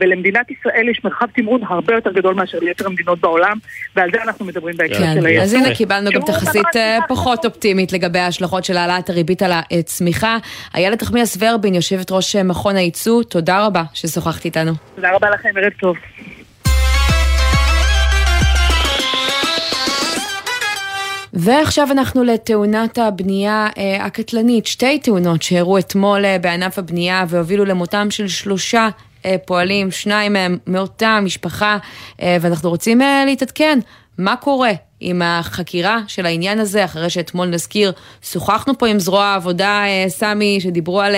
[0.00, 3.58] ולמדינת ישראל יש מרחב תמרון הרבה יותר גדול מאשר ליתר המדינות בעולם,
[3.96, 5.14] ועל זה אנחנו מדברים בהקשר כן.
[5.14, 5.42] של היתר.
[5.42, 10.36] אז הנה קיבלנו גם תחזית אה, פחות אופטימית לגבי ההשלכות של העלאת הריבית על הצמיחה.
[10.74, 14.72] איילת נחמיאס ורבין, יושבת ראש מכון הייצוא, תודה רבה ששוחחת איתנו.
[14.94, 15.96] תודה רבה לכם, ערב טוב.
[21.36, 28.10] ועכשיו אנחנו לתאונת הבנייה אה, הקטלנית, שתי תאונות שאירעו אתמול אה, בענף הבנייה והובילו למותם
[28.10, 28.88] של שלושה
[29.24, 31.78] אה, פועלים, שניים מהם מאותה משפחה,
[32.22, 33.78] אה, ואנחנו רוצים אה, להתעדכן
[34.18, 34.72] מה קורה
[35.06, 41.00] עם החקירה של העניין הזה, אחרי שאתמול נזכיר, שוחחנו פה עם זרוע העבודה, סמי, שדיברו
[41.00, 41.14] על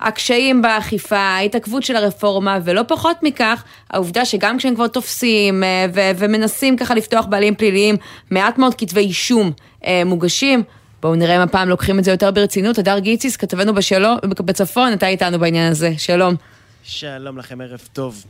[0.00, 5.62] הקשיים באכיפה, ההתעכבות של הרפורמה, ולא פחות מכך, העובדה שגם כשהם כבר תופסים
[5.94, 7.96] ו- ומנסים ככה לפתוח בעלים פליליים,
[8.30, 9.52] מעט מאוד כתבי אישום
[10.06, 10.62] מוגשים.
[11.02, 12.78] בואו נראה אם הפעם לוקחים את זה יותר ברצינות.
[12.78, 15.92] הדר גיציס, כתבנו בשלו, בצפון, אתה איתנו בעניין הזה.
[15.98, 16.34] שלום.
[16.82, 18.24] שלום לכם, ערב טוב.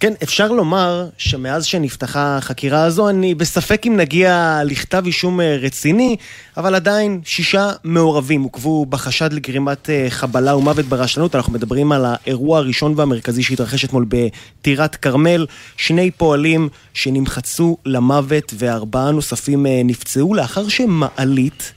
[0.00, 6.16] כן, אפשר לומר שמאז שנפתחה החקירה הזו, אני בספק אם נגיע לכתב אישום אה, רציני,
[6.56, 11.34] אבל עדיין שישה מעורבים עוכבו בחשד לגרימת אה, חבלה ומוות ברשלנות.
[11.34, 15.46] אנחנו מדברים על האירוע הראשון והמרכזי שהתרחש אתמול בטירת כרמל.
[15.76, 21.72] שני פועלים שנמחצו למוות וארבעה נוספים אה, נפצעו לאחר שמעלית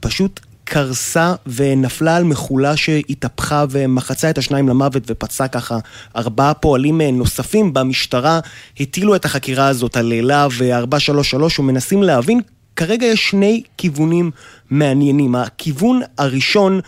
[0.00, 5.78] פשוט קרסה ונפלה על מכולה שהתהפכה ומחצה את השניים למוות ופצעה ככה
[6.16, 7.74] ארבעה פועלים נוספים.
[7.74, 8.40] במשטרה
[8.80, 12.40] הטילו את החקירה הזאת על להב 433 ומנסים להבין,
[12.76, 14.30] כרגע יש שני כיוונים
[14.70, 15.34] מעניינים.
[15.34, 16.80] הכיוון הראשון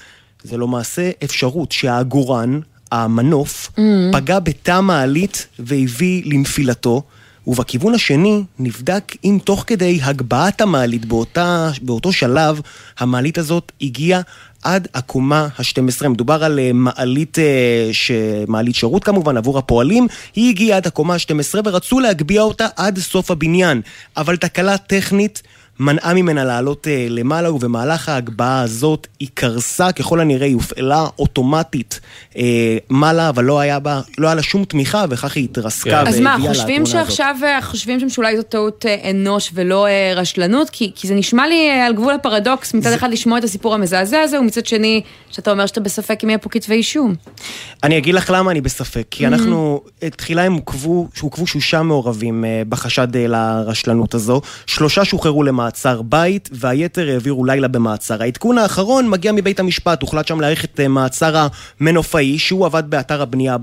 [0.43, 2.61] זה למעשה אפשרות שהעגורן,
[2.93, 3.81] המנוף, mm.
[4.13, 7.03] פגע בתא מעלית והביא לנפילתו.
[7.47, 12.61] ובכיוון השני נבדק אם תוך כדי הגבהת המעלית באותה, באותו שלב,
[12.99, 14.21] המעלית הזאת הגיעה
[14.63, 16.09] עד הקומה ה-12.
[16.09, 18.11] מדובר על אה, מעלית, אה, ש...
[18.49, 23.31] מעלית שירות כמובן עבור הפועלים, היא הגיעה עד הקומה ה-12 ורצו להגביה אותה עד סוף
[23.31, 23.81] הבניין.
[24.17, 25.43] אבל תקלה טכנית
[25.81, 32.01] מנעה ממנה לעלות אה, למעלה, ובמהלך ההגבהה הזאת היא קרסה, ככל הנראה היא הופעלה אוטומטית
[32.37, 36.07] אה, מעלה, אבל לא היה בה, לא היה לה שום תמיכה, וכך היא התרסקה כן.
[36.07, 40.71] אז מה, חושבים שעכשיו, חושבים שם שאולי זו טעות אה, אנוש ולא אה, רשלנות?
[40.71, 42.95] כי, כי זה נשמע לי על גבול הפרדוקס, מצד זה...
[42.95, 46.49] אחד לשמוע את הסיפור המזעזע הזה, ומצד שני, שאתה אומר שאתה בספק אם יהיה פה
[46.49, 47.15] כתבי אישום.
[47.83, 49.29] אני אגיד לך למה אני בספק, כי mm-hmm.
[49.29, 49.81] אנחנו,
[50.17, 55.70] תחילה הם עוכבו, עוכבו שישה מעורבים בחשד לרשלנות הזו, שלושה שוחררו למעלה.
[55.71, 58.23] במעצר בית, והיתר העבירו לילה במעצר.
[58.23, 61.47] העדכון האחרון מגיע מבית המשפט, הוחלט שם להאריך את אה, מעצר
[61.81, 63.57] המנופאי, שהוא עבד באתר הבנייה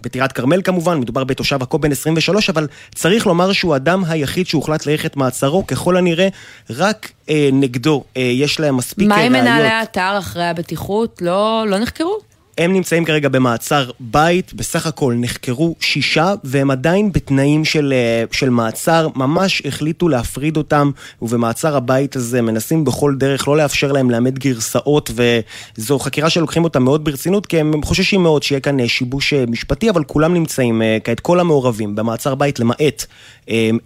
[0.00, 4.86] בטירת כרמל כמובן, מדובר בתושב עכו בן 23, אבל צריך לומר שהוא האדם היחיד שהוחלט
[4.86, 6.28] להאריך את מעצרו, ככל הנראה
[6.70, 9.18] רק אה, נגדו אה, יש להם מספיק ראיות.
[9.18, 11.22] מה עם מנהלי האתר אחרי הבטיחות?
[11.22, 12.18] לא, לא נחקרו?
[12.58, 18.50] הם נמצאים כרגע במעצר בית, בסך הכל נחקרו שישה, והם עדיין בתנאים של, אה, של
[18.50, 20.90] מעצר, ממש החליטו להפריד אותם,
[21.22, 26.78] ובמעצר הבית הזה מנסים בכל דרך לא לאפשר להם לאמת גרסאות, וזו חקירה שלוקחים אותה
[26.78, 30.82] מאוד ברצינות, כי הם חוששים מאוד שיהיה כאן אה, שיבוש אה, משפטי, אבל כולם נמצאים,
[31.04, 33.04] כעת כל המעורבים, במעצר בית למעט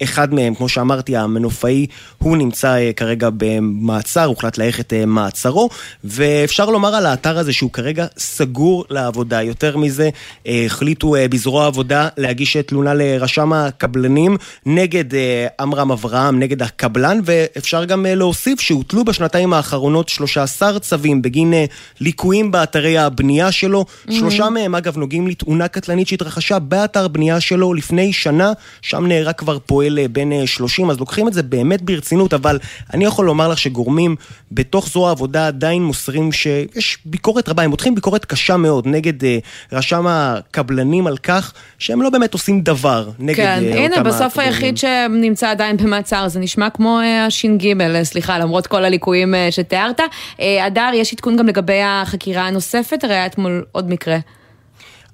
[0.02, 1.86] אחד מהם, כמו שאמרתי, המנופאי,
[2.18, 5.68] הוא נמצא כרגע במעצר, הוחלט את מעצרו,
[6.04, 8.59] ואפשר לומר על האתר הזה שהוא כרגע סגור.
[8.60, 9.42] סגור לעבודה.
[9.42, 10.10] יותר מזה,
[10.46, 17.20] אה, החליטו אה, בזרוע העבודה להגיש תלונה לרשם הקבלנים נגד אה, עמרם אברהם, נגד הקבלן,
[17.24, 21.54] ואפשר גם להוסיף שהוטלו בשנתיים האחרונות 13 צווים בגין
[22.00, 23.84] ליקויים באתרי הבנייה שלו.
[23.84, 24.12] Mm-hmm.
[24.12, 29.58] שלושה מהם, אגב, נוגעים לתאונה קטלנית שהתרחשה באתר בנייה שלו לפני שנה, שם נהרג כבר
[29.58, 32.58] פועל בן 30, אז לוקחים את זה באמת ברצינות, אבל
[32.94, 34.16] אני יכול לומר לך שגורמים
[34.52, 38.49] בתוך זרוע העבודה עדיין מוסרים שיש ביקורת רבה, הם מותחים ביקורת קשה.
[38.50, 39.26] קשה מאוד נגד uh,
[39.72, 44.22] רשם הקבלנים על כך שהם לא באמת עושים דבר נגד כן, uh, הנה, אותם בסוף
[44.22, 44.52] הקבלנים.
[44.52, 50.00] היחיד שנמצא עדיין במעצר, זה נשמע כמו uh, הש"ג, סליחה, למרות כל הליקויים uh, שתיארת.
[50.00, 54.18] Uh, אדר, יש עדכון גם לגבי החקירה הנוספת, הרי היה אתמול עוד מקרה.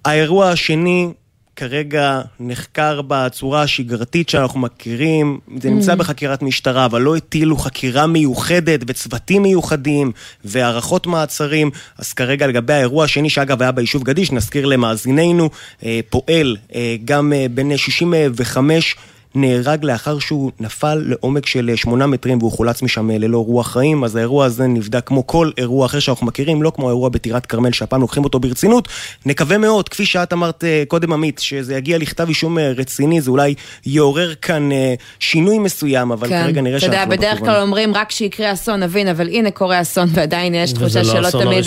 [0.04, 1.08] האירוע השני
[1.56, 5.96] כרגע נחקר בצורה השגרתית שאנחנו מכירים, זה נמצא mm.
[5.96, 10.12] בחקירת משטרה, אבל לא הטילו חקירה מיוחדת וצוותים מיוחדים
[10.44, 15.50] והערכות מעצרים, אז כרגע לגבי האירוע השני, שאגב היה ביישוב גדיש, נזכיר למאזיננו,
[15.84, 18.96] אה, פועל אה, גם אה, בן 65
[19.36, 24.16] נהרג לאחר שהוא נפל לעומק של 8 מטרים והוא חולץ משם ללא רוח חיים, אז
[24.16, 28.00] האירוע הזה נבדק כמו כל אירוע אחר שאנחנו מכירים, לא כמו האירוע בטירת כרמל שהפעם
[28.00, 28.88] לוקחים אותו ברצינות.
[29.26, 33.30] נקווה מאוד, כפי שאת אמרת אה, קודם עמית, שזה יגיע לכתב אישום אה, רציני, זה
[33.30, 33.54] אולי
[33.86, 36.42] יעורר כאן אה, שינוי מסוים, אבל כן.
[36.42, 37.18] כרגע נראה שאנחנו לא בכיוון.
[37.18, 40.72] אתה יודע, בדרך כלל אומרים רק שיקרה אסון, נבין, אבל הנה קורה אסון ועדיין יש
[40.72, 41.64] תחושה לא שלא תמיד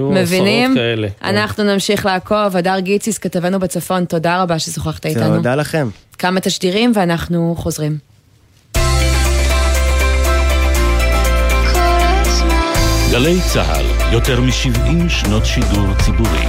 [0.00, 0.74] מבינים.
[0.74, 1.26] כאלה, כן.
[1.26, 5.36] אנחנו נמשיך לעקוב, הדר גיציס, כתבנו בצפון, תודה רבה ששוחחת איתנו.
[5.36, 5.88] תודה לכם.
[6.22, 7.98] כמה תשדירים ואנחנו חוזרים.
[13.10, 16.46] גלי צה"ל, יותר מ-70 שנות שידור ציבורי.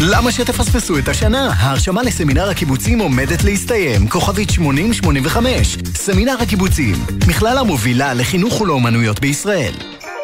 [0.00, 1.52] למה שתפספסו את השנה?
[1.56, 5.76] ההרשמה לסמינר הקיבוצים עומדת להסתיים, כוכבית 8085.
[5.94, 6.94] סמינר הקיבוצים,
[7.28, 9.74] מכללה מובילה לחינוך ולאומנויות בישראל.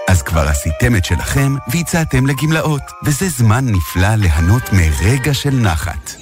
[0.09, 6.15] אז כבר עשיתם את שלכם והצעתם לגמלאות, וזה זמן נפלא ליהנות מרגע של נחת.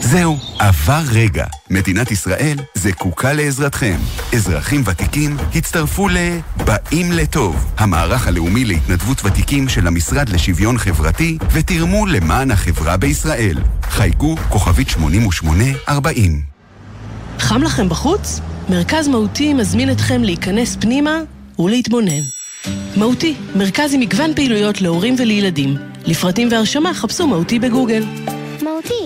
[0.00, 1.44] זהו, עבר רגע.
[1.70, 3.96] מדינת ישראל זקוקה לעזרתכם.
[4.34, 6.16] אזרחים ותיקים הצטרפו ל...
[6.64, 13.58] באים לטוב, המערך הלאומי להתנדבות ותיקים של המשרד לשוויון חברתי, ותרמו למען החברה בישראל.
[13.82, 16.42] חייגו כוכבית 8840.
[17.38, 18.40] חם לכם בחוץ?
[18.68, 21.20] מרכז מהותי מזמין אתכם להיכנס פנימה
[21.60, 22.22] ולהתבונן.
[22.96, 25.76] מהותי, מרכז עם מגוון פעילויות להורים ולילדים.
[26.06, 28.02] לפרטים והרשמה חפשו מהותי בגוגל.
[28.62, 29.04] מהותי,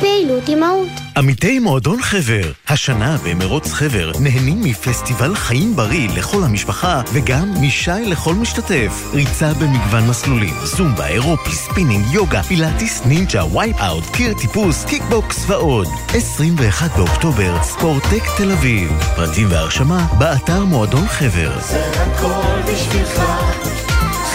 [0.00, 0.88] פעילות עם מהות.
[1.16, 8.34] עמיתי מועדון חבר, השנה במרוץ חבר נהנים מפסטיבל חיים בריא לכל המשפחה וגם משי לכל
[8.34, 9.10] משתתף.
[9.12, 15.88] ריצה במגוון מסלולים, זומבה, אירובי, ספינינג, יוגה, פילאטיס, נינג'ה, wipeout, קיר טיפוס, קיקבוקס ועוד.
[16.08, 18.92] 21 באוקטובר, ספורטק תל אביב.
[19.16, 21.60] פרטים והרשמה באתר מועדון חבר.
[21.60, 23.22] זה הכל בשבילך,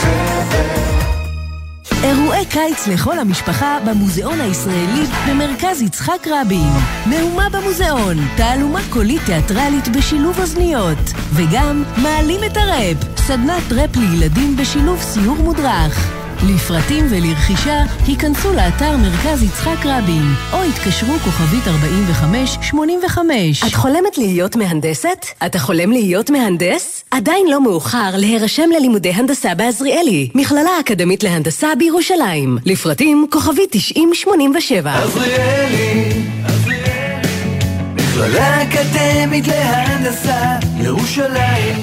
[0.01, 0.98] חבר.
[2.03, 6.71] אירועי קיץ לכל המשפחה במוזיאון הישראלי במרכז יצחק רבין.
[7.05, 10.97] מהומה במוזיאון, תעלומה קולית תיאטרלית בשילוב אוזניות.
[11.33, 16.18] וגם מעלים את הראפ, סדנת ראפ לילדים בשילוב סיור מודרך.
[16.47, 20.23] לפרטים ולרכישה, היכנסו לאתר מרכז יצחק רבין,
[20.53, 23.63] או התקשרו כוכבית 4585.
[23.63, 25.25] את חולמת להיות מהנדסת?
[25.45, 27.03] אתה חולם להיות מהנדס?
[27.11, 32.57] עדיין לא מאוחר להירשם ללימודי הנדסה בעזריאלי, מכללה אקדמית להנדסה בירושלים.
[32.65, 35.03] לפרטים כוכבית 9087.
[35.03, 36.11] עזריאלי,
[36.45, 37.27] עזריאלי,
[37.95, 41.75] מכללה אקדמית להנדסה, ירושלים.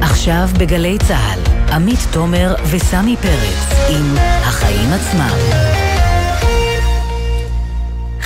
[0.00, 1.40] עכשיו בגלי צה"ל,
[1.72, 5.85] עמית תומר וסמי פרץ עם החיים עצמם.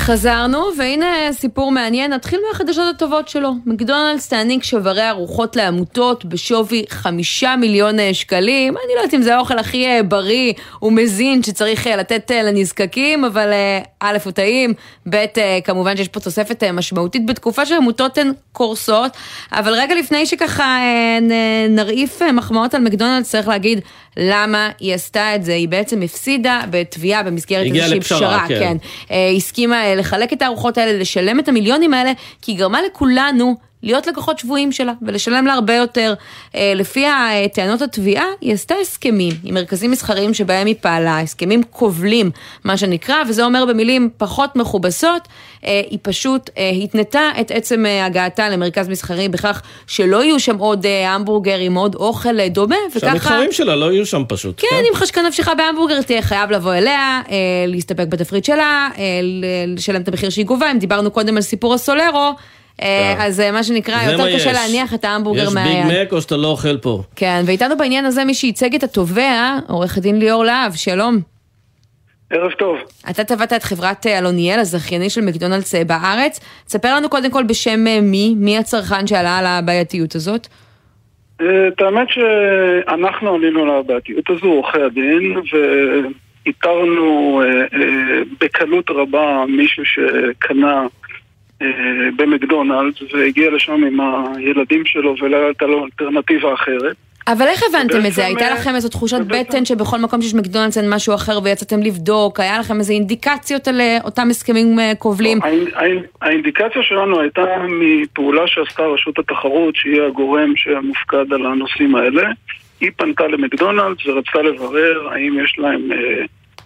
[0.00, 3.52] חזרנו, והנה סיפור מעניין, נתחיל מהחדשות הטובות שלו.
[3.66, 8.76] מקדונלדס תעניק שוברי ארוחות לעמותות בשווי חמישה מיליון אה, שקלים.
[8.76, 13.52] אני לא יודעת אם זה האוכל הכי אה, בריא ומזין שצריך אה, לתת לנזקקים, אבל
[14.00, 14.74] א' הוא טעים,
[15.08, 15.24] ב'
[15.64, 19.16] כמובן שיש פה תוספת משמעותית בתקופה שעמותות הן קורסות,
[19.52, 20.78] אבל רגע לפני שככה
[21.70, 23.80] נרעיף מחמאות על מקדונלדס, צריך להגיד
[24.16, 25.54] למה היא עשתה את זה.
[25.54, 28.76] היא בעצם הפסידה בתביעה במסגרת איזושהי פשרה, כן.
[29.08, 29.16] כן.
[29.36, 34.38] הסכימה לחלק את הארוחות האלה, לשלם את המיליונים האלה, כי היא גרמה לכולנו להיות לקוחות
[34.38, 36.14] שבויים שלה ולשלם לה הרבה יותר.
[36.54, 37.04] אה, לפי
[37.52, 42.30] טענות התביעה, היא עשתה הסכמים עם מרכזים מסחריים שבהם היא פעלה, הסכמים כובלים,
[42.64, 45.28] מה שנקרא, וזה אומר במילים פחות מכובסות,
[45.64, 50.86] אה, היא פשוט אה, התנתה את עצם הגעתה למרכז מסחרי בכך שלא יהיו שם עוד
[51.06, 53.00] המבורגרים, עוד אוכל דומה, וככה...
[53.00, 54.60] שהמתחרים שלה לא יהיו שם פשוט.
[54.60, 54.82] כן, כן?
[54.90, 57.22] אם חשקה נפשך בהמבורגר, תהיה חייב לבוא אליה,
[57.66, 58.88] להסתפק בתפריט שלה,
[59.66, 62.32] לשלם את המחיר שהיא גובה, אם דיברנו קודם על סיפור הסולרו,
[63.18, 65.86] אז מה שנקרא, יותר קשה להניח את ההמבורגר מהיד.
[65.86, 67.02] יש ביג מק או שאתה לא אוכל פה.
[67.16, 71.20] כן, ואיתנו בעניין הזה מי שייצג את התובע, עורך הדין ליאור להב, שלום.
[72.30, 72.78] ערב טוב.
[73.10, 76.40] אתה תבעת את חברת אה, אלוניאל, הזכייני של מקדונלדס אה, בארץ.
[76.66, 80.46] תספר לנו קודם כל בשם מי, מי הצרכן שעלה על הבעייתיות הזאת.
[81.36, 85.36] את האמת שאנחנו עלינו על הבעייתיות הזו, עורכי הדין,
[86.44, 87.42] ואיתרנו
[88.40, 90.86] בקלות רבה מישהו שקנה אה,
[92.16, 96.96] במקדונלדס והגיע לשם עם הילדים שלו ולא הייתה לו אלטרנטיבה אחרת.
[97.26, 98.24] אבל איך הבנתם את זה?
[98.24, 102.40] הייתה אה, לכם איזו תחושת בטן שבכל מקום שיש מקדונלדס אין משהו אחר ויצאתם לבדוק?
[102.40, 105.38] היה לכם איזה אינדיקציות על אה, אותם הסכמים כובלים?
[105.38, 105.80] לא,
[106.22, 112.30] האינדיקציה שלנו הייתה מפעולה שעשתה רשות התחרות, שהיא הגורם שמופקד על הנושאים האלה.
[112.80, 115.88] היא פנתה למקדונלדס ורצתה לברר האם יש להם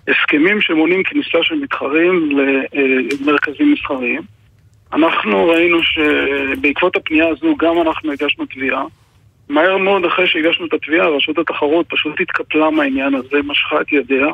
[0.09, 2.29] הסכמים שמונים כניסה של מתחרים
[3.21, 4.21] למרכזים מסחריים.
[4.95, 8.85] אנחנו ראינו שבעקבות הפנייה הזו גם אנחנו הגשנו תביעה.
[9.49, 14.27] מהר מאוד אחרי שהגשנו את התביעה, רשות התחרות פשוט התקפלה מהעניין הזה, משכה את ידיה.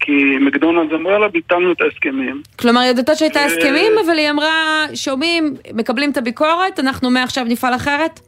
[0.00, 2.42] כי מקדונלדס אמרה לה, ביטלנו את ההסכמים.
[2.58, 3.42] כלומר, ידעתה שהייתה ו...
[3.42, 8.20] הסכמים, אבל היא אמרה, שומעים, מקבלים את הביקורת, אנחנו מעכשיו נפעל אחרת?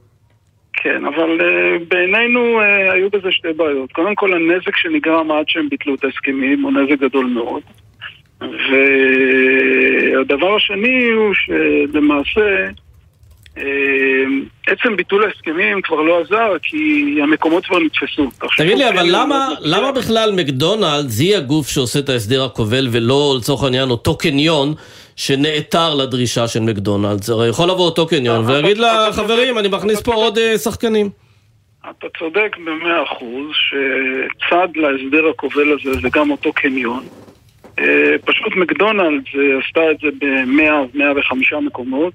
[0.73, 3.93] כן, אבל uh, בעינינו uh, היו בזה שתי בעיות.
[3.93, 7.63] קודם כל, הנזק שנגרם עד שהם ביטלו את ההסכמים הוא נזק גדול מאוד.
[10.21, 12.67] והדבר השני הוא שלמעשה
[13.59, 13.65] אה,
[14.67, 18.31] עצם ביטול ההסכמים כבר לא עזר, כי המקומות כבר נתפסו.
[18.57, 23.63] תגיד לי, אבל למה, למה בכלל מקדונלדס היא הגוף שעושה את ההסדר הכובל, ולא לצורך
[23.63, 24.75] העניין אותו קניון
[25.17, 27.31] שנעתר לדרישה של מקדונלדס?
[27.31, 31.11] הרי יכול לבוא אותו קניון ויגיד לחברים, אני מכניס פה עוד אה, שחקנים.
[31.91, 37.05] אתה צודק במאה אחוז שצד להסדר הכובל הזה זה גם אותו קניון.
[37.79, 42.15] אה, פשוט מקדונלדס אה, עשתה את זה ב-100-105 מקומות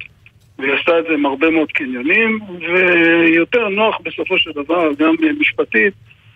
[0.59, 5.93] והיא עשתה את זה עם הרבה מאוד קניונים ויותר נוח בסופו של דבר, גם משפטית,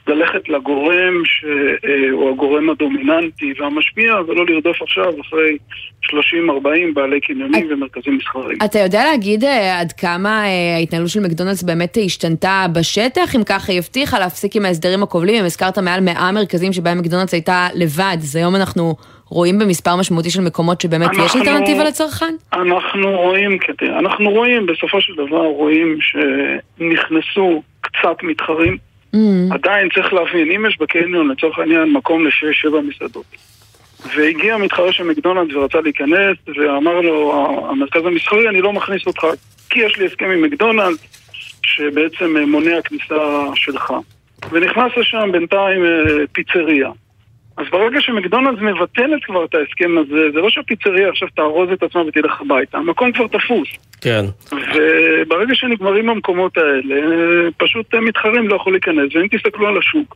[0.08, 5.58] ללכת לגורם שהוא הגורם הדומיננטי והמשפיע, ולא לרדוף עכשיו אחרי
[6.06, 6.14] 30-40
[6.94, 8.58] בעלי קניונים ומרכזים מסחריים.
[8.66, 13.36] אתה יודע להגיד אה, עד כמה אה, ההתנהלות של מקדונלדס באמת השתנתה בשטח?
[13.36, 17.34] אם ככה היא הבטיחה להפסיק עם ההסדרים הכובלים, אם הזכרת מעל 100 מרכזים שבהם מקדונלדס
[17.34, 18.96] הייתה לבד, אז היום אנחנו
[19.30, 22.36] רואים במספר משמעותי של מקומות שבאמת יש אנחנו- אלטרנטיבה לצרכן?
[22.54, 23.58] אנחנו רואים,
[24.00, 28.78] אנחנו רואים, בסופו של דבר רואים שנכנסו קצת מתחרים.
[29.16, 29.54] Mm.
[29.54, 33.26] עדיין צריך להבין, אם יש בקניון לצורך העניין מקום לשש-שבע מסעדות
[34.16, 37.34] והגיע מתחרה של מקדונלדס ורצה להיכנס ואמר לו
[37.70, 39.28] המרכז המסחרי אני לא מכניס אותך
[39.70, 40.98] כי יש לי הסכם עם מקדונלדס
[41.66, 43.94] שבעצם אה, מונע כניסה שלך
[44.52, 46.90] ונכנס לשם בינתיים אה, פיצריה
[47.58, 52.02] אז ברגע שמקדונלדס מבטלת כבר את ההסכם הזה זה לא שהפיצריה עכשיו תארוז את עצמה
[52.02, 53.68] ותלך הביתה המקום כבר תפוס
[54.02, 54.26] כן.
[54.52, 56.96] וברגע שנגמרים המקומות האלה,
[57.58, 60.16] פשוט מתחרים לא יכול להיכנס, ואם תסתכלו על השוק,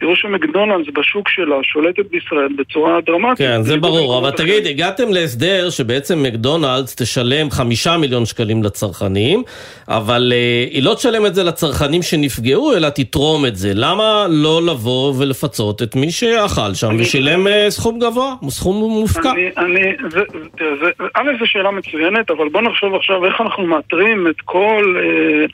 [0.00, 3.38] תראו שמקדונלדס בשוק שלה שולטת בישראל בצורה דרמטית.
[3.38, 9.42] כן, זה ברור, אבל תגיד, הגעתם להסדר שבעצם מקדונלדס תשלם חמישה מיליון שקלים לצרכנים,
[9.88, 13.70] אבל אה, היא לא תשלם את זה לצרכנים שנפגעו, אלא תתרום את זה.
[13.74, 19.30] למה לא לבוא ולפצות את מי שאכל שם ושילם אה, סכום גבוה, סכום מופקע?
[19.30, 20.20] אני, אני, זה,
[20.56, 24.94] תראה, זה, א', זו שאלה מצוינת, אבל בוא נחשוב עכשיו איך אנחנו מאתרים את כל
[24.98, 25.46] אה,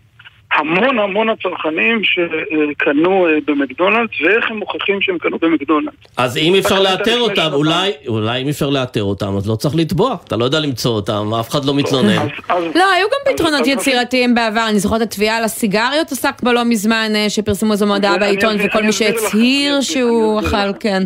[0.54, 5.94] המון המון הצרכנים שקנו אה, במקדונלדס, ואיך הם מוכיחים שהם קנו במקדונלדס.
[6.16, 7.48] אז אם אפשר לאתר אותם.
[7.52, 10.16] אולי, אולי אם אפשר לאתר אותם, אז לא צריך לתבוע.
[10.24, 12.26] אתה לא יודע למצוא אותם, אף אחד לא מתלונן.
[12.50, 17.12] לא, היו גם פתרונות יצירתיים בעבר, אני זוכרת התביעה על הסיגריות עסקת בה לא מזמן,
[17.14, 20.72] אה, שפרסמו איזו מודעה בעיתון, וכל מי שהצהיר שהוא אכל.
[20.80, 21.02] כן.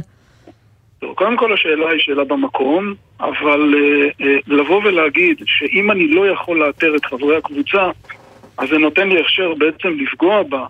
[1.14, 3.74] קודם כל השאלה היא שאלה במקום, אבל
[4.20, 7.90] אה, לבוא ולהגיד שאם אני לא יכול לאתר את חברי הקבוצה,
[8.58, 10.66] אז זה נותן לי הכשר בעצם לפגוע בה.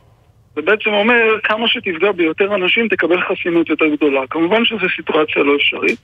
[0.55, 4.21] זה בעצם אומר, כמה שתפגע ביותר אנשים תקבל חסינות יותר גדולה.
[4.31, 5.99] כמובן שזו סיטואציה לא אפשרית.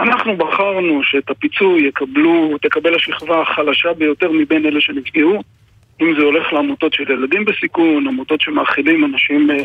[0.00, 5.42] אנחנו בחרנו שאת הפיצוי יקבלו, תקבל השכבה החלשה ביותר מבין אלה שנפגעו.
[6.02, 9.56] אם זה הולך לעמותות של ילדים בסיכון, עמותות שמאכילים אנשים אה,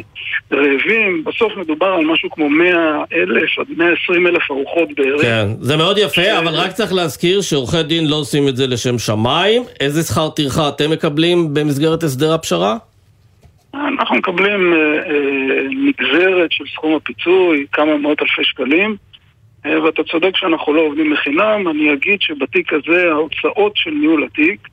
[0.51, 5.21] רעבים, בסוף מדובר על משהו כמו 100 אלף עד 120 אלף ארוחות בערך.
[5.21, 8.97] כן, זה מאוד יפה, אבל רק צריך להזכיר שעורכי דין לא עושים את זה לשם
[8.97, 9.63] שמיים.
[9.79, 12.77] איזה שכר טרחה אתם מקבלים במסגרת הסדר הפשרה?
[13.73, 18.95] אנחנו מקבלים אה, אה, נגזרת של סכום הפיצוי, כמה מאות אלפי שקלים,
[19.65, 24.67] ואתה צודק שאנחנו לא עובדים לחינם, אני אגיד שבתיק הזה ההוצאות של ניהול התיק,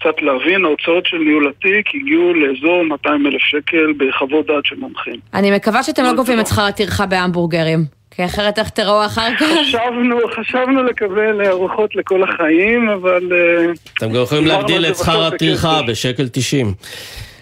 [0.00, 5.16] קצת להבין, ההוצאות של ניהול התיק הגיעו לאזור 200 אלף שקל בחוות דעת של מומחים.
[5.34, 9.46] אני מקווה שאתם לא גובים את שכר הטרחה בהמבורגרים, כי אחרת איך תראו אחר כך?
[9.60, 13.32] חשבנו, חשבנו לקבל ארוחות לכל החיים, אבל...
[13.32, 16.74] אה, אתם גם יכולים דיברנו להגדיל את שכר הטרחה בשקל 90.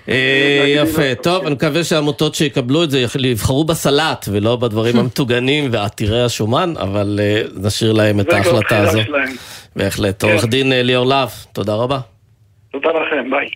[0.08, 6.24] אה, יפה, טוב, אני מקווה שהעמותות שיקבלו את זה יבחרו בסלט ולא בדברים המטוגנים ועתירי
[6.24, 8.98] השומן, אבל אה, נשאיר להם את ההחלטה הזו.
[9.76, 10.24] בהחלט.
[10.24, 10.28] כן.
[10.28, 12.17] עורך דין אה, ליאור להב, תודה רבה.
[12.72, 13.48] תודה לכם, ביי.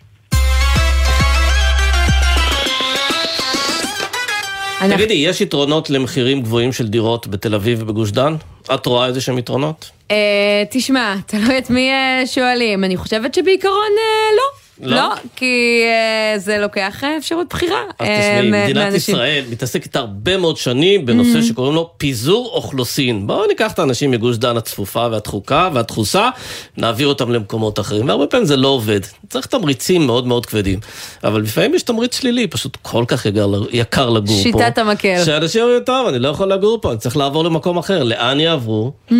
[4.89, 8.35] תגידי, יש יתרונות למחירים גבוהים של דירות בתל אביב ובגוש דן?
[8.73, 9.91] את רואה איזה שהם יתרונות?
[10.11, 12.83] אה, תשמע, תלוי את מי אה, שואלים.
[12.83, 14.62] אני חושבת שבעיקרון אה, לא.
[14.81, 14.95] לא?
[14.95, 15.03] לא,
[15.35, 17.79] כי אה, זה לוקח אה, אפשרות בחירה.
[17.99, 19.15] אז אה, תשמעי, מדינת מאנשים.
[19.15, 21.43] ישראל מתעסקת הרבה מאוד שנים בנושא Mhm.
[21.43, 23.27] שקוראים לו פיזור אוכלוסין.
[23.27, 26.29] בואו ניקח את האנשים מגוש דן הצפופה והדחוקה והדחוסה,
[26.77, 28.99] נעביר אותם למקומות אחרים, והרבה פעמים זה לא עובד.
[29.29, 30.79] צריך תמריצים מאוד מאוד כבדים.
[31.23, 34.43] אבל לפעמים יש תמריץ שלילי, פשוט כל כך יקר, יקר לגור פה.
[34.43, 35.23] שיטת המקל.
[35.25, 38.03] שאנשים אומרים, טוב, אני לא יכול לגור פה, אני צריך לעבור למקום אחר.
[38.03, 38.91] לאן יעברו?
[39.09, 39.13] Mhm.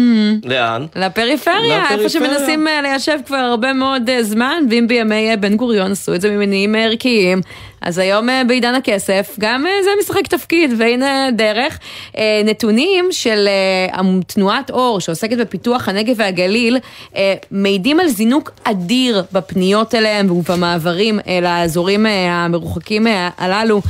[0.43, 0.85] לאן?
[0.95, 2.09] לפריפריה, איפה לפריפריה.
[2.09, 6.75] שמנסים אה, ליישב כבר הרבה מאוד זמן, ואם בימי בן גוריון עשו את זה ממניעים
[6.75, 7.41] ערכיים,
[7.83, 11.79] אז היום אה, בעידן הכסף, גם אה, זה משחק תפקיד, והנה דרך.
[12.17, 13.47] אה, נתונים של
[14.27, 16.77] תנועת אור, שעוסקת בפיתוח הנגב והגליל,
[17.51, 23.07] מעידים על זינוק אדיר בפניות אליהם ובמעברים אל האזורים המרוחקים
[23.37, 23.81] הללו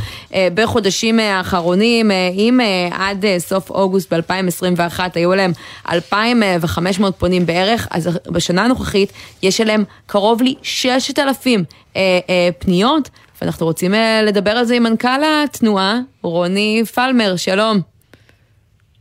[0.54, 2.60] בחודשים האחרונים, אם
[2.92, 5.52] עד סוף אוגוסט ב-2021 היו להם
[5.92, 9.14] 2,500 פונים בערך, אז בשנה הנוכחית
[9.44, 11.48] יש אליהם קרוב ל-6,000
[11.96, 13.10] אה, אה, פניות,
[13.44, 17.78] ואנחנו רוצים אה, לדבר על זה עם מנכ"ל התנועה, רוני פלמר, שלום.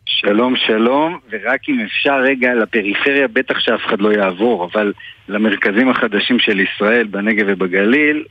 [0.07, 4.93] שלום, שלום, ורק אם אפשר רגע, לפריפריה בטח שאף אחד לא יעבור, אבל
[5.29, 8.25] למרכזים החדשים של ישראל, בנגב ובגליל,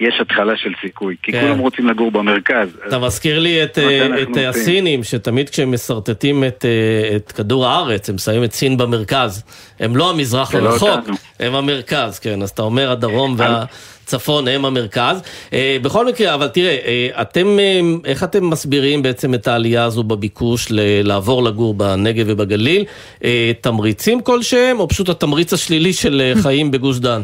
[0.00, 1.40] יש התחלה של סיכוי, כי כן.
[1.40, 2.68] כולם רוצים לגור במרכז.
[2.88, 4.48] אתה מזכיר לי את, אה.
[4.48, 9.44] הסינים, שתמיד כשהם משרטטים את, אה, את כדור הארץ, הם שמים את סין במרכז.
[9.80, 11.10] הם לא המזרח לא הרחוק.
[11.40, 12.42] הם המרכז, כן.
[12.42, 15.22] אז אתה אומר הדרום והצפון הם המרכז.
[15.52, 20.02] אה, בכל מקרה, אבל תראה, אה, אתם, אה, איך אתם מסבירים בעצם את העלייה הזו
[20.02, 20.66] בביקוש
[21.04, 22.84] לעבור לגור בנגב ובגליל?
[23.24, 27.22] אה, תמריצים כלשהם, או פשוט התמריץ השלילי של אה, חיים בגוש דן?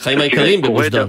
[0.00, 1.08] חיים העיקריים בגוש דן.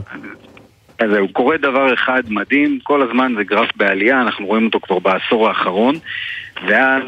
[0.99, 4.99] אז זהו, קורה דבר אחד מדהים, כל הזמן זה גרף בעלייה, אנחנו רואים אותו כבר
[4.99, 5.95] בעשור האחרון,
[6.67, 7.03] ואז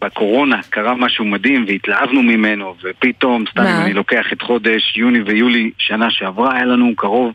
[0.00, 3.60] בקורונה קרה משהו מדהים והתלהבנו ממנו, ופתאום, סתם?
[3.60, 7.32] אם אני לוקח את חודש יוני ויולי שנה שעברה, היה לנו קרוב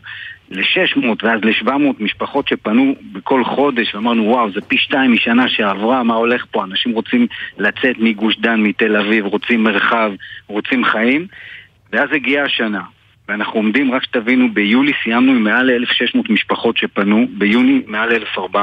[0.50, 6.14] ל-600 ואז ל-700 משפחות שפנו בכל חודש, ואמרנו וואו, זה פי שתיים משנה שעברה, מה
[6.14, 6.64] הולך פה?
[6.64, 7.26] אנשים רוצים
[7.58, 10.12] לצאת מגוש דן, מתל אביב, רוצים מרחב,
[10.46, 11.26] רוצים חיים,
[11.92, 12.82] ואז הגיעה השנה.
[13.32, 18.56] ואנחנו עומדים, רק שתבינו, ביולי סיימנו עם מעל ל-1,600 משפחות שפנו, ביוני מעל ל-1,400,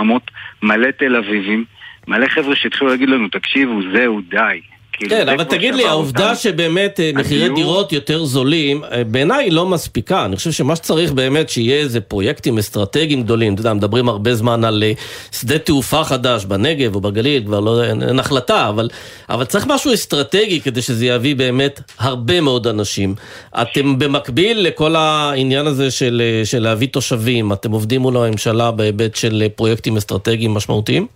[0.63, 1.65] מלא תל אביבים,
[2.07, 4.61] מלא חבר'ה שהתחילו להגיד לנו, תקשיבו, זהו, די.
[4.99, 6.35] כאילו, כן, אבל תגיד לי, העובדה אותנו.
[6.35, 10.25] שבאמת אה, מחירי דירות יותר זולים, אה, בעיניי לא מספיקה.
[10.25, 13.53] אני חושב שמה שצריך באמת, שיהיה איזה פרויקטים אסטרטגיים גדולים.
[13.53, 14.91] אתה יודע, מדברים הרבה זמן על אה,
[15.31, 18.89] שדה תעופה חדש בנגב או בגליל, כבר לא, אין, החלטה, אבל,
[19.29, 23.15] אבל צריך משהו אסטרטגי כדי שזה יביא באמת הרבה מאוד אנשים.
[23.61, 29.43] אתם במקביל לכל העניין הזה של, של להביא תושבים, אתם עובדים מול הממשלה בהיבט של
[29.55, 31.07] פרויקטים אסטרטגיים משמעותיים?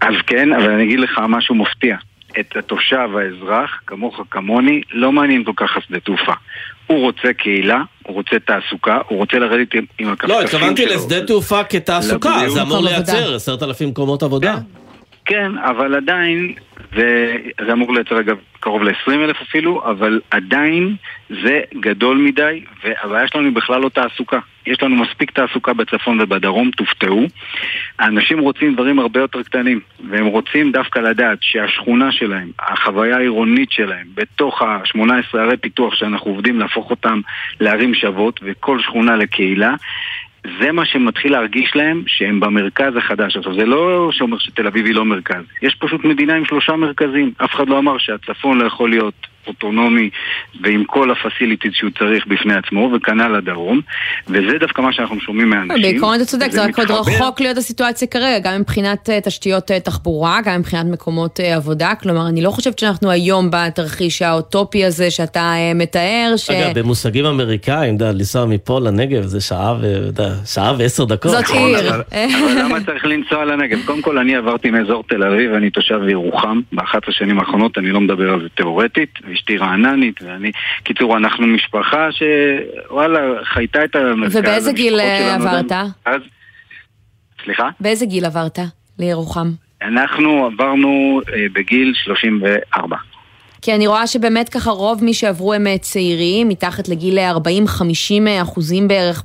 [0.00, 1.96] אז כן, אבל אני אגיד לך משהו מפתיע.
[2.40, 6.32] את התושב, האזרח, כמוך, כמוני, לא מעניין כל כך השדה תעופה.
[6.86, 10.94] הוא רוצה קהילה, הוא רוצה תעסוקה, הוא רוצה לרדת עם, עם הכפכפים לא, התכוונתי שלו.
[10.94, 12.48] לשדה תעופה כתעסוקה.
[12.48, 13.34] זה אמור מקום לייצר.
[13.34, 14.56] עשרת אלפים מקומות עבודה.
[15.24, 16.54] כן, אבל עדיין,
[17.66, 20.96] זה אמור לייצר אגב קרוב ל-20 אלף אפילו, אבל עדיין
[21.42, 24.38] זה גדול מדי, והבעיה שלנו היא בכלל לא תעסוקה.
[24.66, 27.26] יש לנו מספיק תעסוקה בצפון ובדרום, תופתעו.
[27.98, 34.06] האנשים רוצים דברים הרבה יותר קטנים, והם רוצים דווקא לדעת שהשכונה שלהם, החוויה העירונית שלהם,
[34.14, 37.20] בתוך ה-18 ערי פיתוח שאנחנו עובדים להפוך אותם
[37.60, 39.74] לערים שוות, וכל שכונה לקהילה,
[40.60, 43.36] זה מה שמתחיל להרגיש להם שהם במרכז החדש.
[43.36, 45.44] עכשיו, זה לא שאומר שתל אביב היא לא מרכז.
[45.62, 47.32] יש פשוט מדינה עם שלושה מרכזים.
[47.44, 50.10] אף אחד לא אמר שהצפון לא יכול להיות אוטונומי
[50.62, 53.80] ועם כל הפסיליטיז שהוא צריך בפני עצמו, וכנ"ל הדרום.
[54.28, 55.82] וזה דווקא מה שאנחנו שומעים מהאנשים.
[55.82, 56.90] בעיקרון אתה צודק, זה רק עוד.
[56.90, 61.92] רחוק להיות הסיטואציה כרגע, גם מבחינת אה, תשתיות אה, תחבורה, גם מבחינת מקומות אה, עבודה.
[62.02, 66.50] כלומר, אני לא חושבת שאנחנו היום בתרחיש האוטופי הזה שאתה מתאר, ש...
[66.50, 70.08] אגב, במושגים אמריקאים, אתה יודע, לנסוע מפה לנגב זה שעה ו...
[70.46, 71.30] שעה ועשר דקות.
[71.30, 71.90] זאת עיר.
[71.90, 72.02] אבל,
[72.58, 73.78] למה צריך לנסוע לנגב?
[73.84, 76.60] קודם כל, אני עברתי מאזור תל אביב, אני תושב ירוחם.
[76.72, 80.50] ב-11 השנים האחרונות, אני לא מדבר על זה תיאורטית, ואשתי רעננית, ואני...
[80.82, 84.36] קיצור, אנחנו משפחה שוואלה, חייתה את המרכז.
[84.36, 85.66] ובאיזה גיל אה, עברת?
[85.72, 86.20] גם- אז...
[87.44, 87.68] סליחה?
[87.80, 88.58] באיזה גיל עברת
[88.98, 89.50] לירוחם?
[89.82, 92.96] אנחנו עברנו אה, בגיל 34.
[93.64, 98.88] כי אני רואה שבאמת ככה רוב מי שעברו הם אה, צעירים, מתחת לגיל 40-50 אחוזים
[98.88, 99.22] בערך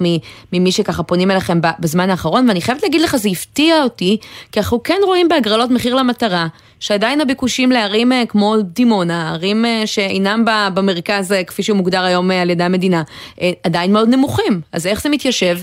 [0.54, 4.18] ממי שככה פונים אליכם בזמן האחרון, ואני חייבת להגיד לך, זה הפתיע אותי,
[4.52, 6.48] כי אנחנו כן רואים בהגרלות מחיר למטרה,
[6.80, 12.32] שעדיין הביקושים לערים אה, כמו דימונה, ערים אה, שאינם במרכז אה, כפי שהוא מוגדר היום
[12.32, 13.04] אה, על ידי המדינה,
[13.42, 14.62] אה, עדיין מאוד נמוכים.
[14.72, 15.58] אז איך זה מתיישב?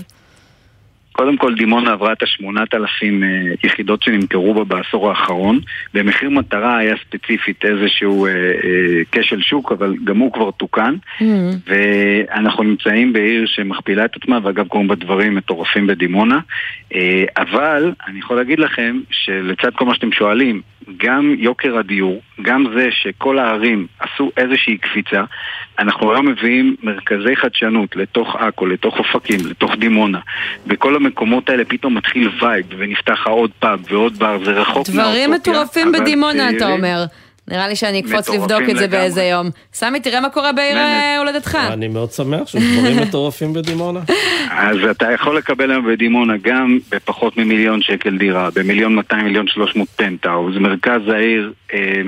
[1.17, 3.29] קודם כל דימונה עברה את השמונת אלפים אה,
[3.63, 5.59] יחידות שנמכרו בה בעשור האחרון.
[5.93, 10.95] במחיר מטרה היה ספציפית איזשהו אה, אה, כשל שוק, אבל גם הוא כבר תוקן.
[11.67, 16.39] ואנחנו נמצאים בעיר שמכפילה את עצמה, ואגב קורים בה דברים מטורפים בדימונה.
[17.37, 20.61] אבל אני יכול להגיד לכם שלצד כל מה שאתם שואלים,
[20.97, 25.23] גם יוקר הדיור, גם זה שכל הערים עשו איזושהי קפיצה,
[25.79, 30.19] אנחנו היום מביאים מרכזי חדשנות לתוך עכו, לתוך אופקים, לתוך דימונה.
[30.67, 35.53] בכל המקומות האלה פתאום מתחיל vibe, ונפתח עוד פאב ועוד בר, זה רחוק דברים מהאוטופיה,
[35.53, 37.05] מטורפים אבל בדימונה, אתה אומר.
[37.47, 38.87] נראה לי שאני אקפוץ לבדוק את זה.
[38.87, 39.49] באיזה יום.
[39.73, 40.77] סמי, תראה מה קורה בעיר.
[40.77, 41.55] אה, הולדתך.
[41.55, 43.99] אני מאוד שמח שיש דברים מטורפים בדימונה.
[44.51, 49.87] אז אתה יכול לקבל היום בדימונה גם בפחות ממיליון שקל דירה, במיליון 200 מיליון 300
[49.89, 52.01] פנטאוז, מרכז העיר, אה,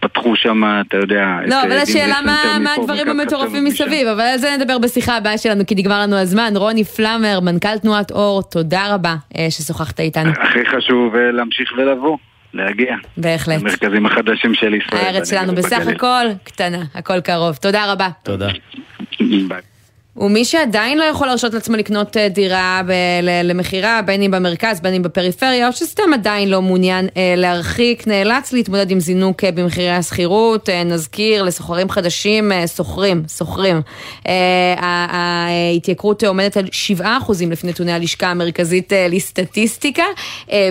[0.00, 2.16] פתחו שם, אתה יודע, לא, אבל אה, השאלה
[2.60, 6.52] מה הדברים המטורפים מסביב, אבל על זה נדבר בשיחה הבאה שלנו, כי נגמר לנו הזמן.
[6.56, 10.30] רוני פלאמר, מנכ"ל תנועת אור, תודה רבה אה, ששוחחת איתנו.
[10.30, 12.16] הכי חשוב אה, להמשיך ולבוא,
[12.54, 12.96] להגיע.
[13.16, 13.60] בהחלט.
[13.60, 15.04] למרכזים החדשים של ישראל.
[15.04, 15.86] הארץ שלנו בסך.
[15.94, 17.56] הכל קטנה, הכל קרוב.
[17.56, 18.08] תודה רבה.
[18.22, 18.48] תודה.
[19.20, 19.73] ביי.
[20.16, 22.82] ומי שעדיין לא יכול להרשות לעצמו לקנות אה, דירה
[23.44, 28.52] למכירה, בין אם במרכז, בין אם בפריפריה, או שסתם עדיין לא מעוניין אה, להרחיק, נאלץ
[28.52, 30.68] להתמודד עם זינוק אה, במחירי השכירות.
[30.70, 32.52] נזכיר, לסוחרים חדשים.
[32.52, 32.64] אה,
[34.78, 36.64] ה- ההתייקרות עומדת על
[37.00, 37.04] 7%
[37.50, 40.04] לפי נתוני הלשכה המרכזית לסטטיסטיקה,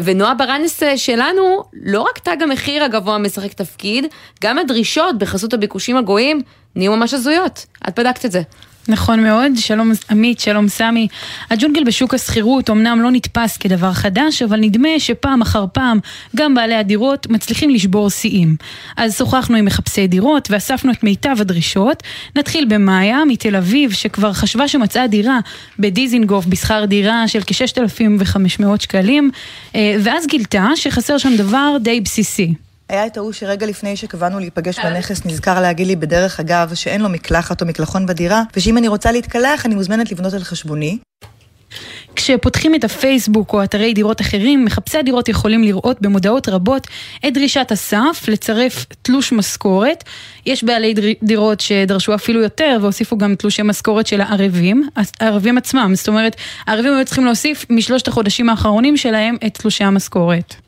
[0.03, 4.05] ונועה ברנס שלנו, לא רק תג המחיר הגבוה משחק תפקיד,
[4.43, 6.41] גם הדרישות בחסות הביקושים הגויים
[6.75, 7.65] נהיו ממש הזויות.
[7.87, 8.41] את בדקת את זה.
[8.87, 11.07] נכון מאוד, שלום עמית, שלום סמי.
[11.49, 15.99] הג'ונגל בשוק השכירות אמנם לא נתפס כדבר חדש, אבל נדמה שפעם אחר פעם
[16.35, 18.55] גם בעלי הדירות מצליחים לשבור שיאים.
[18.97, 22.03] אז שוחחנו עם מחפשי דירות ואספנו את מיטב הדרישות.
[22.35, 25.39] נתחיל במאיה מתל אביב, שכבר חשבה שמצאה דירה
[25.79, 29.31] בדיזינגוף בשכר דירה של כ-6,500 שקלים,
[29.75, 32.53] אה, ואז גילתה שחסר שם דבר די בסיסי.
[32.89, 37.09] היה את ההוא שרגע לפני שקבענו להיפגש בנכס נזכר להגיד לי בדרך אגב שאין לו
[37.09, 40.97] מקלחת או מקלחון בדירה ושאם אני רוצה להתקלח אני מוזמנת לבנות על חשבוני.
[42.15, 46.87] כשפותחים את הפייסבוק או אתרי דירות אחרים, מחפשי הדירות יכולים לראות במודעות רבות
[47.27, 50.03] את דרישת הסף לצרף תלוש משכורת.
[50.45, 55.91] יש בעלי דירות שדרשו אפילו יותר והוסיפו גם תלושי משכורת של הערבים, הערבים עצמם.
[55.95, 56.35] זאת אומרת,
[56.67, 60.62] הערבים היו צריכים להוסיף משלושת החודשים האחרונים שלהם את תלושי המשכורת.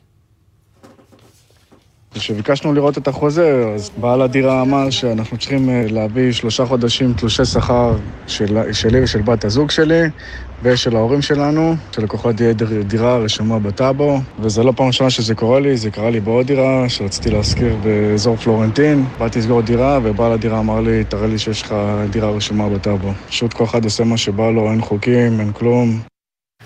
[2.18, 7.44] כשביקשנו לראות את החוזה, אז בעל הדירה אמר שאנחנו צריכים אה, להביא שלושה חודשים תלושי
[7.44, 7.96] שכר
[8.26, 10.02] של, שלי ושל בת הזוג שלי
[10.62, 15.60] ושל ההורים שלנו, שלקוחות תהיה דיר- דירה רשומה בטאבו, וזה לא פעם ראשונה שזה קורה
[15.60, 19.06] לי, זה קרה לי בעוד דירה שרציתי להשכיר באזור פלורנטין.
[19.18, 21.74] באתי לסגור דירה, ובעל הדירה אמר לי, תראה לי שיש לך
[22.08, 23.12] דירה רשומה בטאבו.
[23.28, 26.15] פשוט כל אחד עושה מה שבא לו, אין חוקים, אין כלום.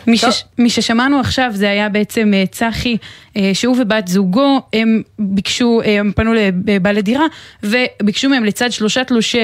[0.06, 0.24] מי, ש...
[0.58, 2.96] מי ששמענו עכשיו זה היה בעצם אה, צחי,
[3.36, 6.32] אה, שהוא ובת זוגו, הם ביקשו, אה, הם פנו
[6.66, 7.26] לבעלי דירה
[7.62, 9.38] וביקשו מהם לצד שלושה תלושי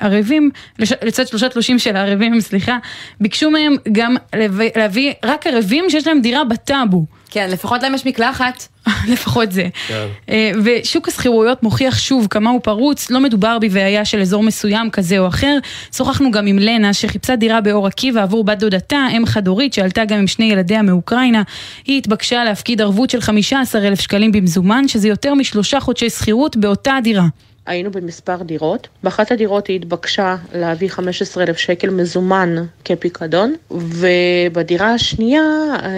[0.00, 0.50] ערבים.
[0.78, 2.78] לצד שלושה תלושים של הערבים, סליחה,
[3.20, 7.04] ביקשו מהם גם להביא, להביא רק ערבים שיש להם דירה בטאבו.
[7.32, 8.68] כן, לפחות להם יש מקלחת.
[9.12, 9.68] לפחות זה.
[9.88, 10.06] כן.
[10.28, 15.18] אה, ושוק השכירויות מוכיח שוב כמה הוא פרוץ, לא מדובר בבעיה של אזור מסוים כזה
[15.18, 15.58] או אחר.
[15.96, 20.04] שוחחנו גם עם לנה שחיפשה דירה באור עקיבא עבור בת דודתה, אם חד הורית שעלתה
[20.04, 21.42] גם עם שני ילדיה מאוקראינה.
[21.86, 27.26] היא התבקשה להפקיד ערבות של 15,000 שקלים במזומן, שזה יותר משלושה חודשי שכירות באותה דירה.
[27.66, 28.88] היינו במספר דירות.
[29.02, 32.54] באחת הדירות היא התבקשה להביא 15,000 שקל מזומן
[32.84, 35.42] כפיקדון, ובדירה השנייה,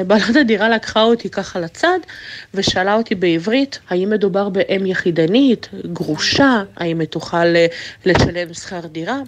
[0.06, 1.98] בעלת הדירה לקחה אותי ככה לצד,
[2.54, 7.66] ושאלה אותי בעברית, האם מדובר באם יחידנית, גרושה, האם היא תוכל אה,
[8.06, 9.18] לשלם שכר דירה?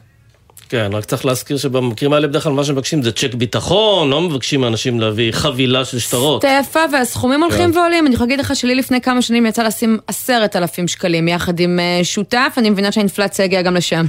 [0.69, 4.61] כן, רק צריך להזכיר שבמקרים האלה בדרך כלל מה שמבקשים זה צ'ק ביטחון, לא מבקשים
[4.61, 6.45] מאנשים להביא חבילה של שטרות.
[6.45, 7.79] סטפה, והסכומים הולכים כן.
[7.79, 8.07] ועולים.
[8.07, 11.81] אני יכולה להגיד לך שלי לפני כמה שנים יצא לשים עשרת אלפים שקלים יחד עם
[11.81, 14.07] אה, שותף, אני מבינה שהאינפלציה הגיעה גם לשם.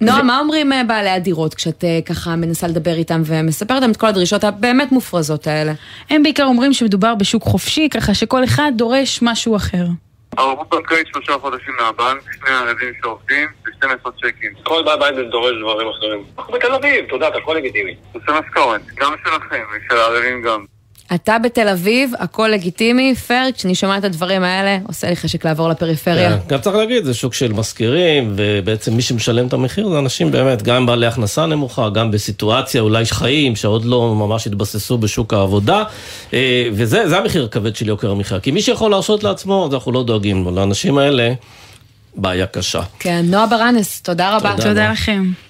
[0.00, 3.96] נועה, מה אומרים אה, בעלי הדירות כשאת אה, ככה מנסה לדבר איתם ומספרת להם את
[3.96, 5.72] כל הדרישות הבאמת מופרזות האלה?
[6.10, 9.84] הם בעיקר אומרים שמדובר בשוק חופשי, ככה שכל אחד דורש משהו אחר.
[10.36, 14.52] ערבות בנקאית שלושה חודשים מהבנק, שני ילדים שעובדים, ו-12 צ'קים.
[14.62, 16.24] כל בעל בית דורש דברים אחרים.
[16.38, 17.96] אנחנו בתל אביב, אתה יודע, הכל לגיטימי.
[18.12, 20.64] עושה משכורת, גם שלכם ושל הערבים גם.
[21.14, 25.68] אתה בתל אביב, הכל לגיטימי, פייר, כשאני שומעת את הדברים האלה, עושה לי חשק לעבור
[25.68, 26.30] לפריפריה.
[26.30, 30.30] כן, גם צריך להגיד, זה שוק של משכירים, ובעצם מי שמשלם את המחיר זה אנשים
[30.30, 35.84] באמת, גם בעלי הכנסה נמוכה, גם בסיטואציה אולי חיים, שעוד לא ממש התבססו בשוק העבודה,
[36.32, 38.40] אה, וזה זה המחיר הכבד של יוקר המחיה.
[38.40, 40.50] כי מי שיכול להרשות לעצמו, אז אנחנו לא דואגים לו.
[40.50, 41.32] לאנשים האלה,
[42.16, 42.82] בעיה קשה.
[42.98, 44.50] כן, נועה ברנס, תודה רבה.
[44.56, 44.92] תודה, תודה.
[44.92, 45.47] לכם.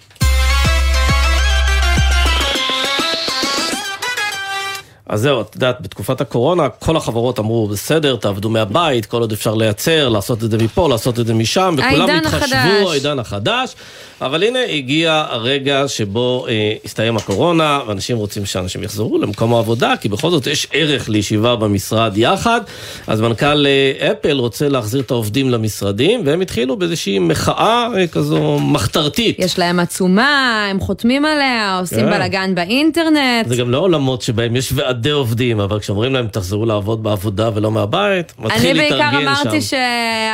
[5.09, 9.55] אז זהו, את יודעת, בתקופת הקורונה כל החברות אמרו, בסדר, תעבדו מהבית, כל עוד אפשר
[9.55, 12.91] לייצר, לעשות את זה מפה, לעשות את זה משם, וכולם התחשבו.
[12.91, 13.75] העידן החדש.
[14.21, 20.09] אבל הנה הגיע הרגע שבו אה, הסתיים הקורונה, ואנשים רוצים שאנשים יחזרו למקום העבודה, כי
[20.09, 22.61] בכל זאת יש ערך לישיבה במשרד יחד.
[23.07, 28.59] אז מנכ"ל אה, אפל רוצה להחזיר את העובדים למשרדים, והם התחילו באיזושהי מחאה אה, כזו
[28.59, 29.37] מחתרתית.
[29.39, 32.11] יש להם עצומה, הם חותמים עליה, עושים כן.
[32.11, 33.49] בלאגן באינטרנט.
[33.49, 37.71] זה גם לא עולמות שבהם יש ועדי עובדים, אבל כשאומרים להם תחזרו לעבוד בעבודה ולא
[37.71, 39.77] מהבית, אני מתחיל בעיקר להתארגן אמרתי שם.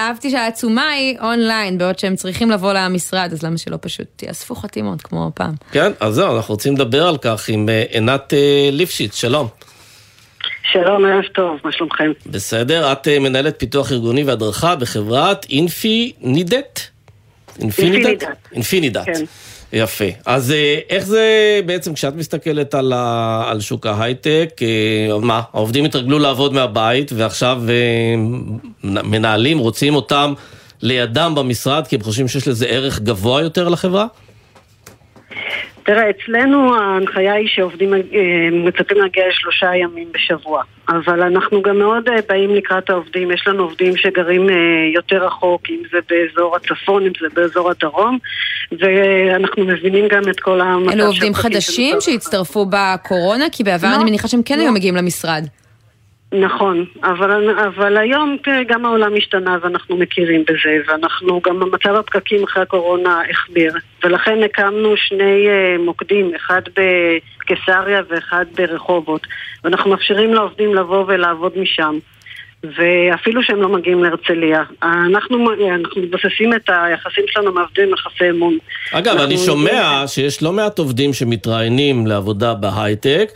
[0.06, 5.02] שאהבתי שהעצומה היא אונליין, בעוד שהם צריכים לבוא למשרד, אז למה שלא פשוט יאספו חתימות
[5.02, 5.54] כמו פעם?
[5.72, 9.48] כן, אז זהו, אנחנו רוצים לדבר על כך עם אה, עינת אה, ליפשיץ, שלום.
[10.72, 12.12] שלום, ערב טוב, מה שלומכם?
[12.26, 16.80] בסדר, את אה, מנהלת פיתוח ארגוני והדרכה בחברת אינפינידט?
[17.60, 18.24] אינפינידט.
[18.52, 19.04] אינפינידט.
[19.04, 19.24] כן.
[19.74, 20.04] יפה.
[20.26, 25.84] אז אה, איך זה בעצם, כשאת מסתכלת על, ה, על שוק ההייטק, אה, מה, העובדים
[25.84, 27.74] התרגלו לעבוד מהבית ועכשיו אה,
[28.84, 30.34] מנהלים רוצים אותם
[30.82, 34.06] לידם במשרד כי הם חושבים שיש לזה ערך גבוה יותר לחברה?
[35.84, 38.00] תראה, אצלנו ההנחיה היא שעובדים אה,
[38.52, 40.62] מצפים להגיע לשלושה ימים בשבוע.
[40.88, 43.30] אבל אנחנו גם מאוד אה, באים לקראת העובדים.
[43.30, 44.54] יש לנו עובדים שגרים אה,
[44.94, 48.18] יותר רחוק, אם זה באזור הצפון, אם זה באזור הדרום,
[48.78, 53.44] ואנחנו מבינים גם את כל המצב אלו עובדים של חדשים שהצטרפו בקורונה?
[53.52, 54.62] כי בעבר לא, אני מניחה שהם כן לא.
[54.62, 55.46] היו מגיעים למשרד.
[56.40, 62.62] נכון, אבל, אבל היום גם העולם השתנה ואנחנו מכירים בזה, ואנחנו, גם המצב הפקקים אחרי
[62.62, 63.72] הקורונה החמיר,
[64.04, 69.26] ולכן הקמנו שני uh, מוקדים, אחד בקיסריה ואחד ברחובות,
[69.64, 71.98] ואנחנו מאפשרים לעובדים לבוא ולעבוד משם.
[72.64, 74.62] ואפילו שהם לא מגיעים להרצליה.
[74.82, 78.58] אנחנו, אנחנו מתבססים את היחסים שלנו מעובדים יחסי אמון.
[78.92, 83.30] אגב, אני שומע שיש לא מעט עובדים שמתראיינים לעבודה בהייטק,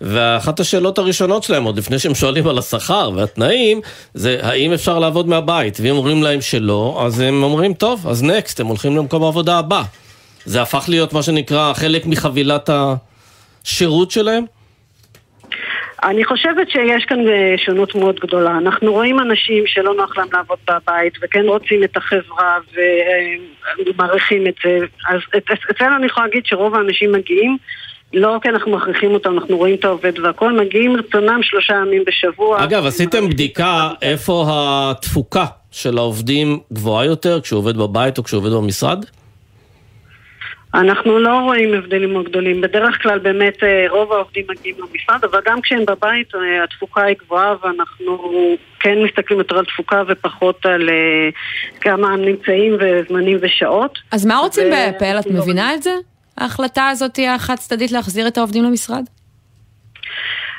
[0.00, 3.80] ואחת השאלות הראשונות שלהם, עוד לפני שהם שואלים על השכר והתנאים,
[4.14, 8.60] זה האם אפשר לעבוד מהבית, ואם אומרים להם שלא, אז הם אומרים, טוב, אז נקסט,
[8.60, 9.82] הם הולכים למקום העבודה הבא.
[10.44, 12.70] זה הפך להיות מה שנקרא חלק מחבילת
[13.64, 14.44] השירות שלהם?
[16.04, 18.58] אני חושבת שיש כאן אה, שונות מאוד גדולה.
[18.58, 22.58] אנחנו רואים אנשים שלא נוח להם לעבוד בבית וכן רוצים את החברה
[23.86, 24.78] ומעריכים את זה.
[25.08, 25.20] אז
[25.70, 27.56] אצלנו אני יכולה להגיד שרוב האנשים מגיעים
[28.14, 32.64] לא כי אנחנו מכריחים אותם, אנחנו רואים את העובד והכל, מגיעים מרצונם שלושה ימים בשבוע.
[32.64, 38.52] אגב, עשיתם בדיקה איפה התפוקה של העובדים גבוהה יותר, כשהוא עובד בבית או כשהוא עובד
[38.52, 39.04] במשרד?
[40.74, 42.60] אנחנו לא רואים הבדלים מאוד גדולים.
[42.60, 47.16] בדרך כלל באמת אה, רוב העובדים מגיעים למשרד, אבל גם כשהם בבית אה, התפוקה היא
[47.24, 48.32] גבוהה ואנחנו
[48.80, 51.28] כן מסתכלים יותר על תפוקה ופחות על אה,
[51.80, 53.98] כמה הם נמצאים וזמנים ושעות.
[54.10, 55.16] אז מה רוצים ו- באפל?
[55.18, 55.94] את מבינה את זה?
[56.38, 59.04] ההחלטה הזאת היא החד צדדית להחזיר את העובדים למשרד?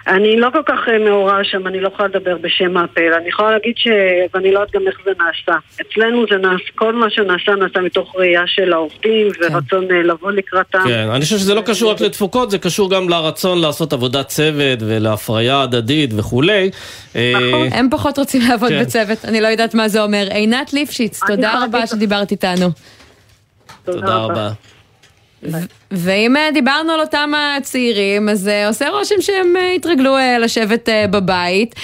[0.08, 3.14] אני לא כל כך אה, מעורה שם, אני לא יכולה לדבר בשם האפל.
[3.18, 3.88] אני יכולה להגיד ש...
[4.34, 5.60] ואני לא יודעת גם איך זה נעשה.
[5.82, 10.80] אצלנו זה נעשה, כל מה שנעשה נעשה מתוך ראייה של העובדים ורצון אה, לבוא לקראתם.
[10.84, 14.80] כן, אני חושב שזה לא קשור רק לתפוקות, זה קשור גם לרצון לעשות עבודת צוות
[14.82, 16.70] ולהפריה הדדית וכולי.
[17.16, 17.34] אה,
[17.72, 18.82] הם פחות רוצים לעבוד כן.
[18.82, 20.28] בצוות, אני לא יודעת מה זה אומר.
[20.32, 22.70] עינת ליפשיץ, תודה רבה שדיברת איתנו.
[23.86, 24.50] תודה רבה.
[25.96, 31.76] ואם אה, דיברנו על אותם הצעירים, אז אה, עושה רושם שהם אה, התרגלו לשבת בבית,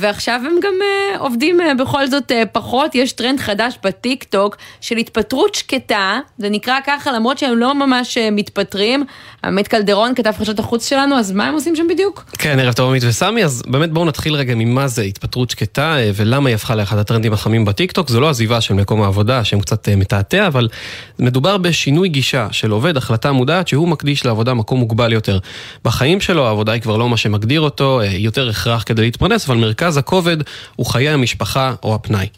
[0.00, 0.74] ועכשיו הם גם
[1.18, 2.94] עובדים בכל זאת פחות.
[2.94, 8.18] יש טרנד חדש בטיק טוק של התפטרות שקטה, זה נקרא ככה למרות שהם לא ממש
[8.32, 9.04] מתפטרים.
[9.44, 12.24] עמית קלדרון, כתב חדשות החוץ שלנו, אז מה הם עושים שם בדיוק?
[12.38, 16.48] כן, ערב טוב עמית וסמי, אז באמת בואו נתחיל רגע ממה זה התפטרות שקטה ולמה
[16.48, 18.08] היא הפכה לאחד הטרנדים החמים בטיקטוק.
[18.08, 20.68] זו לא עזיבה של מקום העבודה, שם קצת מתעתע, אבל
[21.18, 25.38] מדובר בשינוי גישה של עובד, החלטה מודעת שהוא מקדיש לעבודה מקום מוגבל יותר.
[25.84, 29.56] בחיים שלו העבודה היא כבר לא מה שמגדיר אותו, אה, יותר הכרח כדי להתפרנס, אבל
[29.58, 30.36] מרכז הכובד
[30.76, 32.28] הוא חיי המשפחה או הפנאי.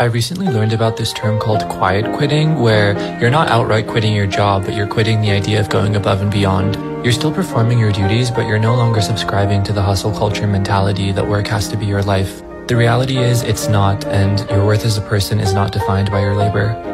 [0.00, 2.90] I recently learned about this term called quiet quitting, where
[3.20, 6.30] you're not outright quitting your job, but you're quitting the idea of going above and
[6.30, 6.70] beyond.
[7.04, 11.12] You're still performing your duties, but you're no longer subscribing to the hustle culture mentality
[11.12, 12.32] that work has to be your life.
[12.68, 16.20] The reality is, it's not, and your worth as a person is not defined by
[16.20, 16.89] your labor.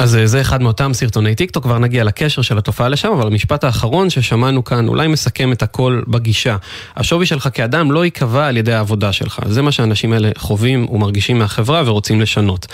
[0.00, 3.64] אז אה, זה אחד מאותם סרטוני טיקטוק, כבר נגיע לקשר של התופעה לשם, אבל המשפט
[3.64, 6.56] האחרון ששמענו כאן אולי מסכם את הכל בגישה.
[6.96, 9.40] השווי שלך כאדם לא ייקבע על ידי העבודה שלך.
[9.46, 12.66] זה מה שהאנשים האלה חווים ומרגישים מהחברה ורוצים לשנות.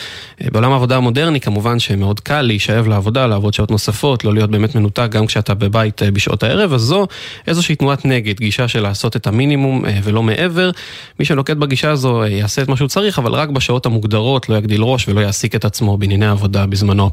[0.42, 4.74] אה, בעולם העבודה המודרני כמובן שמאוד קל להישאב לעבודה, לעבוד שעות נוספות, לא להיות באמת
[4.74, 7.06] מנותק גם כשאתה בבית אה, בשעות הערב, אז זו
[7.46, 10.70] איזושהי תנועת נגד, גישה של לעשות את המינימום ולא מעבר.
[11.18, 14.82] מי שנוקט בגישה הזו יעשה את מה שהוא צריך, אבל רק בשעות המוגדרות, לא יגדיל
[14.82, 17.06] ראש ולא יעסיק את עצמו בענייני העבודה בזמנו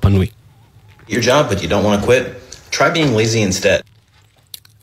[1.07, 2.35] Your job, but you don't want to quit?
[2.71, 3.83] Try being lazy instead.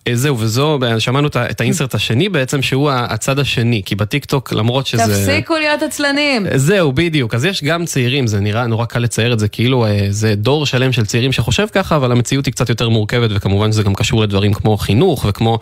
[0.09, 5.03] אה, זהו, וזו, שמענו את האינסרט השני בעצם, שהוא הצד השני, כי בטיקטוק, למרות שזה...
[5.03, 6.47] תפסיקו להיות עצלנים.
[6.55, 7.35] זהו, בדיוק.
[7.35, 10.67] אז יש גם צעירים, זה נראה נורא קל לצייר את זה, כאילו אה, זה דור
[10.67, 14.23] שלם של צעירים שחושב ככה, אבל המציאות היא קצת יותר מורכבת, וכמובן שזה גם קשור
[14.23, 15.59] לדברים כמו חינוך וכמו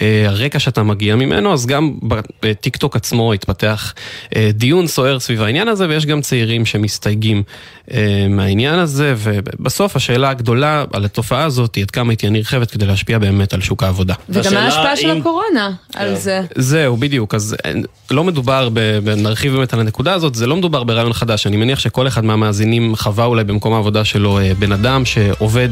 [0.00, 1.92] אה, הרקע שאתה מגיע ממנו, אז גם
[2.42, 3.94] בטיקטוק עצמו התפתח
[4.36, 7.42] אה, דיון סוער סביב העניין הזה, ויש גם צעירים שמסתייגים
[7.92, 12.70] אה, מהעניין הזה, ובסוף השאלה הגדולה על התופעה הזאת היא עד כמה היא תהיה נרחבת
[12.70, 14.14] כדי להשפיע באמת על שוק העבודה.
[14.28, 15.98] וגם מה ההשפעה של הקורונה כן.
[15.98, 16.40] על זה.
[16.56, 17.34] זהו, בדיוק.
[17.34, 18.68] אז אין- לא מדובר,
[19.16, 21.46] נרחיב באמת על הנקודה הזאת, זה לא מדובר ברעיון חדש.
[21.46, 25.68] אני מניח שכל אחד מהמאזינים חווה אולי במקום העבודה שלו אה, בן אדם שעובד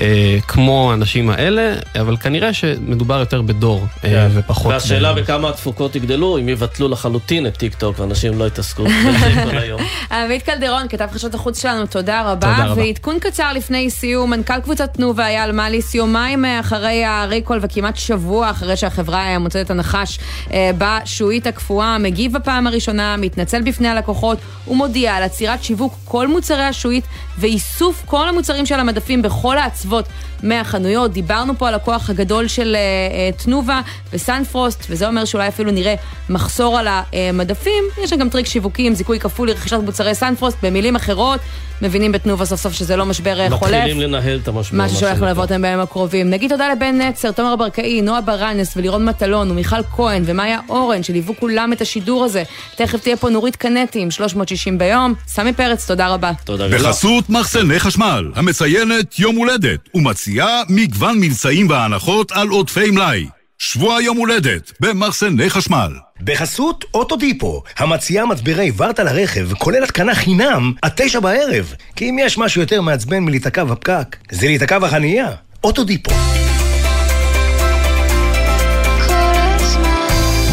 [0.00, 4.66] אה, כמו האנשים האלה, אבל כנראה שמדובר יותר בדור אה, ופחות...
[4.66, 4.72] כן.
[4.72, 5.12] והשאלה.
[5.12, 9.80] בכמה התפוקות יגדלו, אם יבטלו לחלוטין את טיק טוק ואנשים לא יתעסקו בזה כל היום.
[10.12, 12.52] עמית קלדרון, כתב חדשות החוץ שלנו, תודה רבה.
[12.56, 12.82] תודה רבה.
[12.82, 18.50] ועדכון קצר לפני סיום, מנכ"ל קבוצת תנובה אייל מליס, יומיים אחרי ה recall, וכמעט שבוע
[18.50, 20.18] אחרי שהחברה מוצאת את הנחש
[20.52, 24.38] אה, בשעועית הקפואה, מגיב בפעם הראשונה, מתנצל בפני הלקוחות,
[24.68, 27.04] ומודיע על עצירת שיווק כל מוצרי השעועית
[27.38, 30.08] ואיסוף כל המוצרים של המדפים בכל האצוות
[30.42, 31.12] מהחנויות.
[31.12, 33.80] דיברנו פה על הכוח הגדול של אה, תנובה
[34.12, 35.94] וסנפרוסט, וזה אומר שאולי אפילו נראה
[36.30, 37.84] מחסור על המדפים.
[38.02, 40.56] יש שם גם טריק שיווקי עם זיכוי כפול לרכישת מוצרי סנפרוסט.
[40.62, 41.40] במילים אחרות,
[41.82, 43.74] מבינים בתנובה סוף סוף שזה לא משבר אה, חולף.
[43.74, 44.78] מתחילים לנהל את המשבר.
[44.78, 45.22] משהו שהולך.
[45.22, 46.30] ללוות להם בימים הקרובים.
[46.30, 51.34] נגיד תודה לבן נצר, תומר ברקאי, נועה ברנס ולירון מטלון ומיכל כהן ומאיה אורן שליוו
[51.40, 52.42] כולם את השידור הזה.
[52.76, 55.14] תכף תהיה פה נורית קנטי עם 360 ביום.
[55.26, 56.32] סמי פרץ, תודה רבה.
[56.44, 63.41] תודה בחסות מחסני חשמל, המציינת יום הולדת, ומציעה מגוון מבצעים והנחות על עודפי מלאי.
[63.64, 65.92] שבוע יום הולדת במחסני חשמל.
[66.20, 71.74] בחסות אוטודיפו, המציעה מצברי ורטה לרכב, כולל התקנה חינם, עד תשע בערב.
[71.96, 75.28] כי אם יש משהו יותר מעצבן מלהיתקע בפקק, זה להיתקע בחנייה.
[75.64, 76.10] אוטודיפו.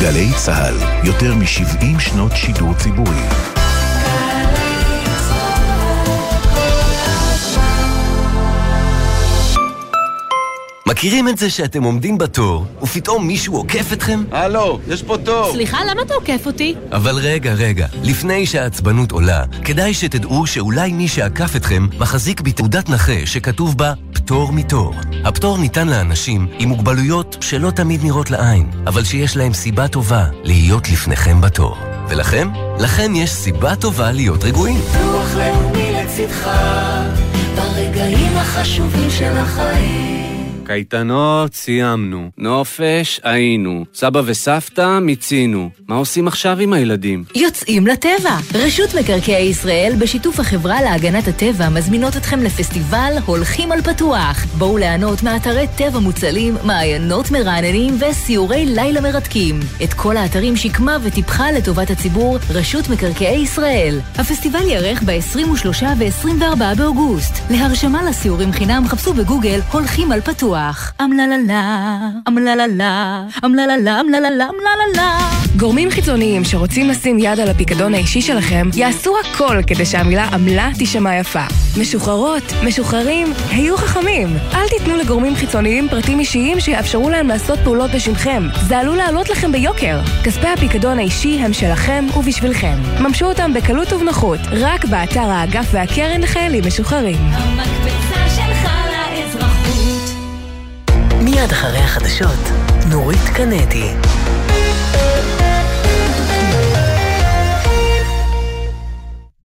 [0.01, 3.48] גלי צה"ל, יותר מ-70 שנות שידור ציבורי.
[10.99, 14.23] מכירים את זה שאתם עומדים בתור, ופתאום מישהו עוקף אתכם?
[14.31, 15.51] הלו, יש פה תור.
[15.51, 16.75] סליחה, למה אתה עוקף אותי?
[16.91, 23.25] אבל רגע, רגע, לפני שהעצבנות עולה, כדאי שתדעו שאולי מי שעקף אתכם מחזיק בתעודת נכה
[23.25, 24.93] שכתוב בה פטור מתור.
[25.25, 30.89] הפטור ניתן לאנשים עם מוגבלויות שלא תמיד נראות לעין, אבל שיש להם סיבה טובה להיות
[30.89, 31.77] לפניכם בתור.
[32.09, 32.49] ולכם?
[32.79, 34.79] לכם יש סיבה טובה להיות רגועים.
[35.11, 36.49] רוח לאומי לצדך,
[37.55, 40.38] ברגעים החשובים של החיים.
[40.69, 45.69] קייטנות סיימנו, נופש היינו, סבא וסבתא מיצינו.
[45.87, 47.23] מה עושים עכשיו עם הילדים?
[47.35, 48.37] יוצאים לטבע!
[48.53, 54.45] רשות מקרקעי ישראל בשיתוף החברה להגנת הטבע מזמינות אתכם לפסטיבל הולכים על פתוח.
[54.57, 59.59] בואו ליהנות מאתרי טבע מוצלים, מעיינות מרעננים וסיורי לילה מרתקים.
[59.83, 63.99] את כל האתרים שיקמה וטיפחה לטובת הציבור רשות מקרקעי ישראל.
[64.15, 67.33] הפסטיבל ייערך ב-23 ו-24 באוגוסט.
[67.49, 70.58] להרשמה לסיורים חינם חפשו בגוגל הולכים על פתוח.
[71.01, 71.97] אמלללה,
[72.27, 75.19] אמלללה, אמלללה, אמלללה, אמלללה.
[75.57, 81.15] גורמים חיצוניים שרוצים לשים יד על הפיקדון האישי שלכם, יעשו הכל כדי שהמילה עמלה תישמע
[81.15, 81.43] יפה.
[81.79, 84.27] משוחררות, משוחררים, היו חכמים.
[84.53, 88.43] אל תיתנו לגורמים חיצוניים פרטים אישיים שיאפשרו להם לעשות פעולות בשמכם.
[88.67, 89.99] זה עלול לעלות לכם ביוקר.
[90.23, 92.77] כספי הפיקדון האישי הם שלכם ובשבילכם.
[92.99, 97.17] ממשו אותם בקלות ובנוחות, רק באתר האגף והקרן לחיילים משוחררים.
[97.17, 98.58] המקפצה שלך.
[101.23, 102.49] מיד אחרי החדשות,
[102.89, 103.93] נורית קנדי.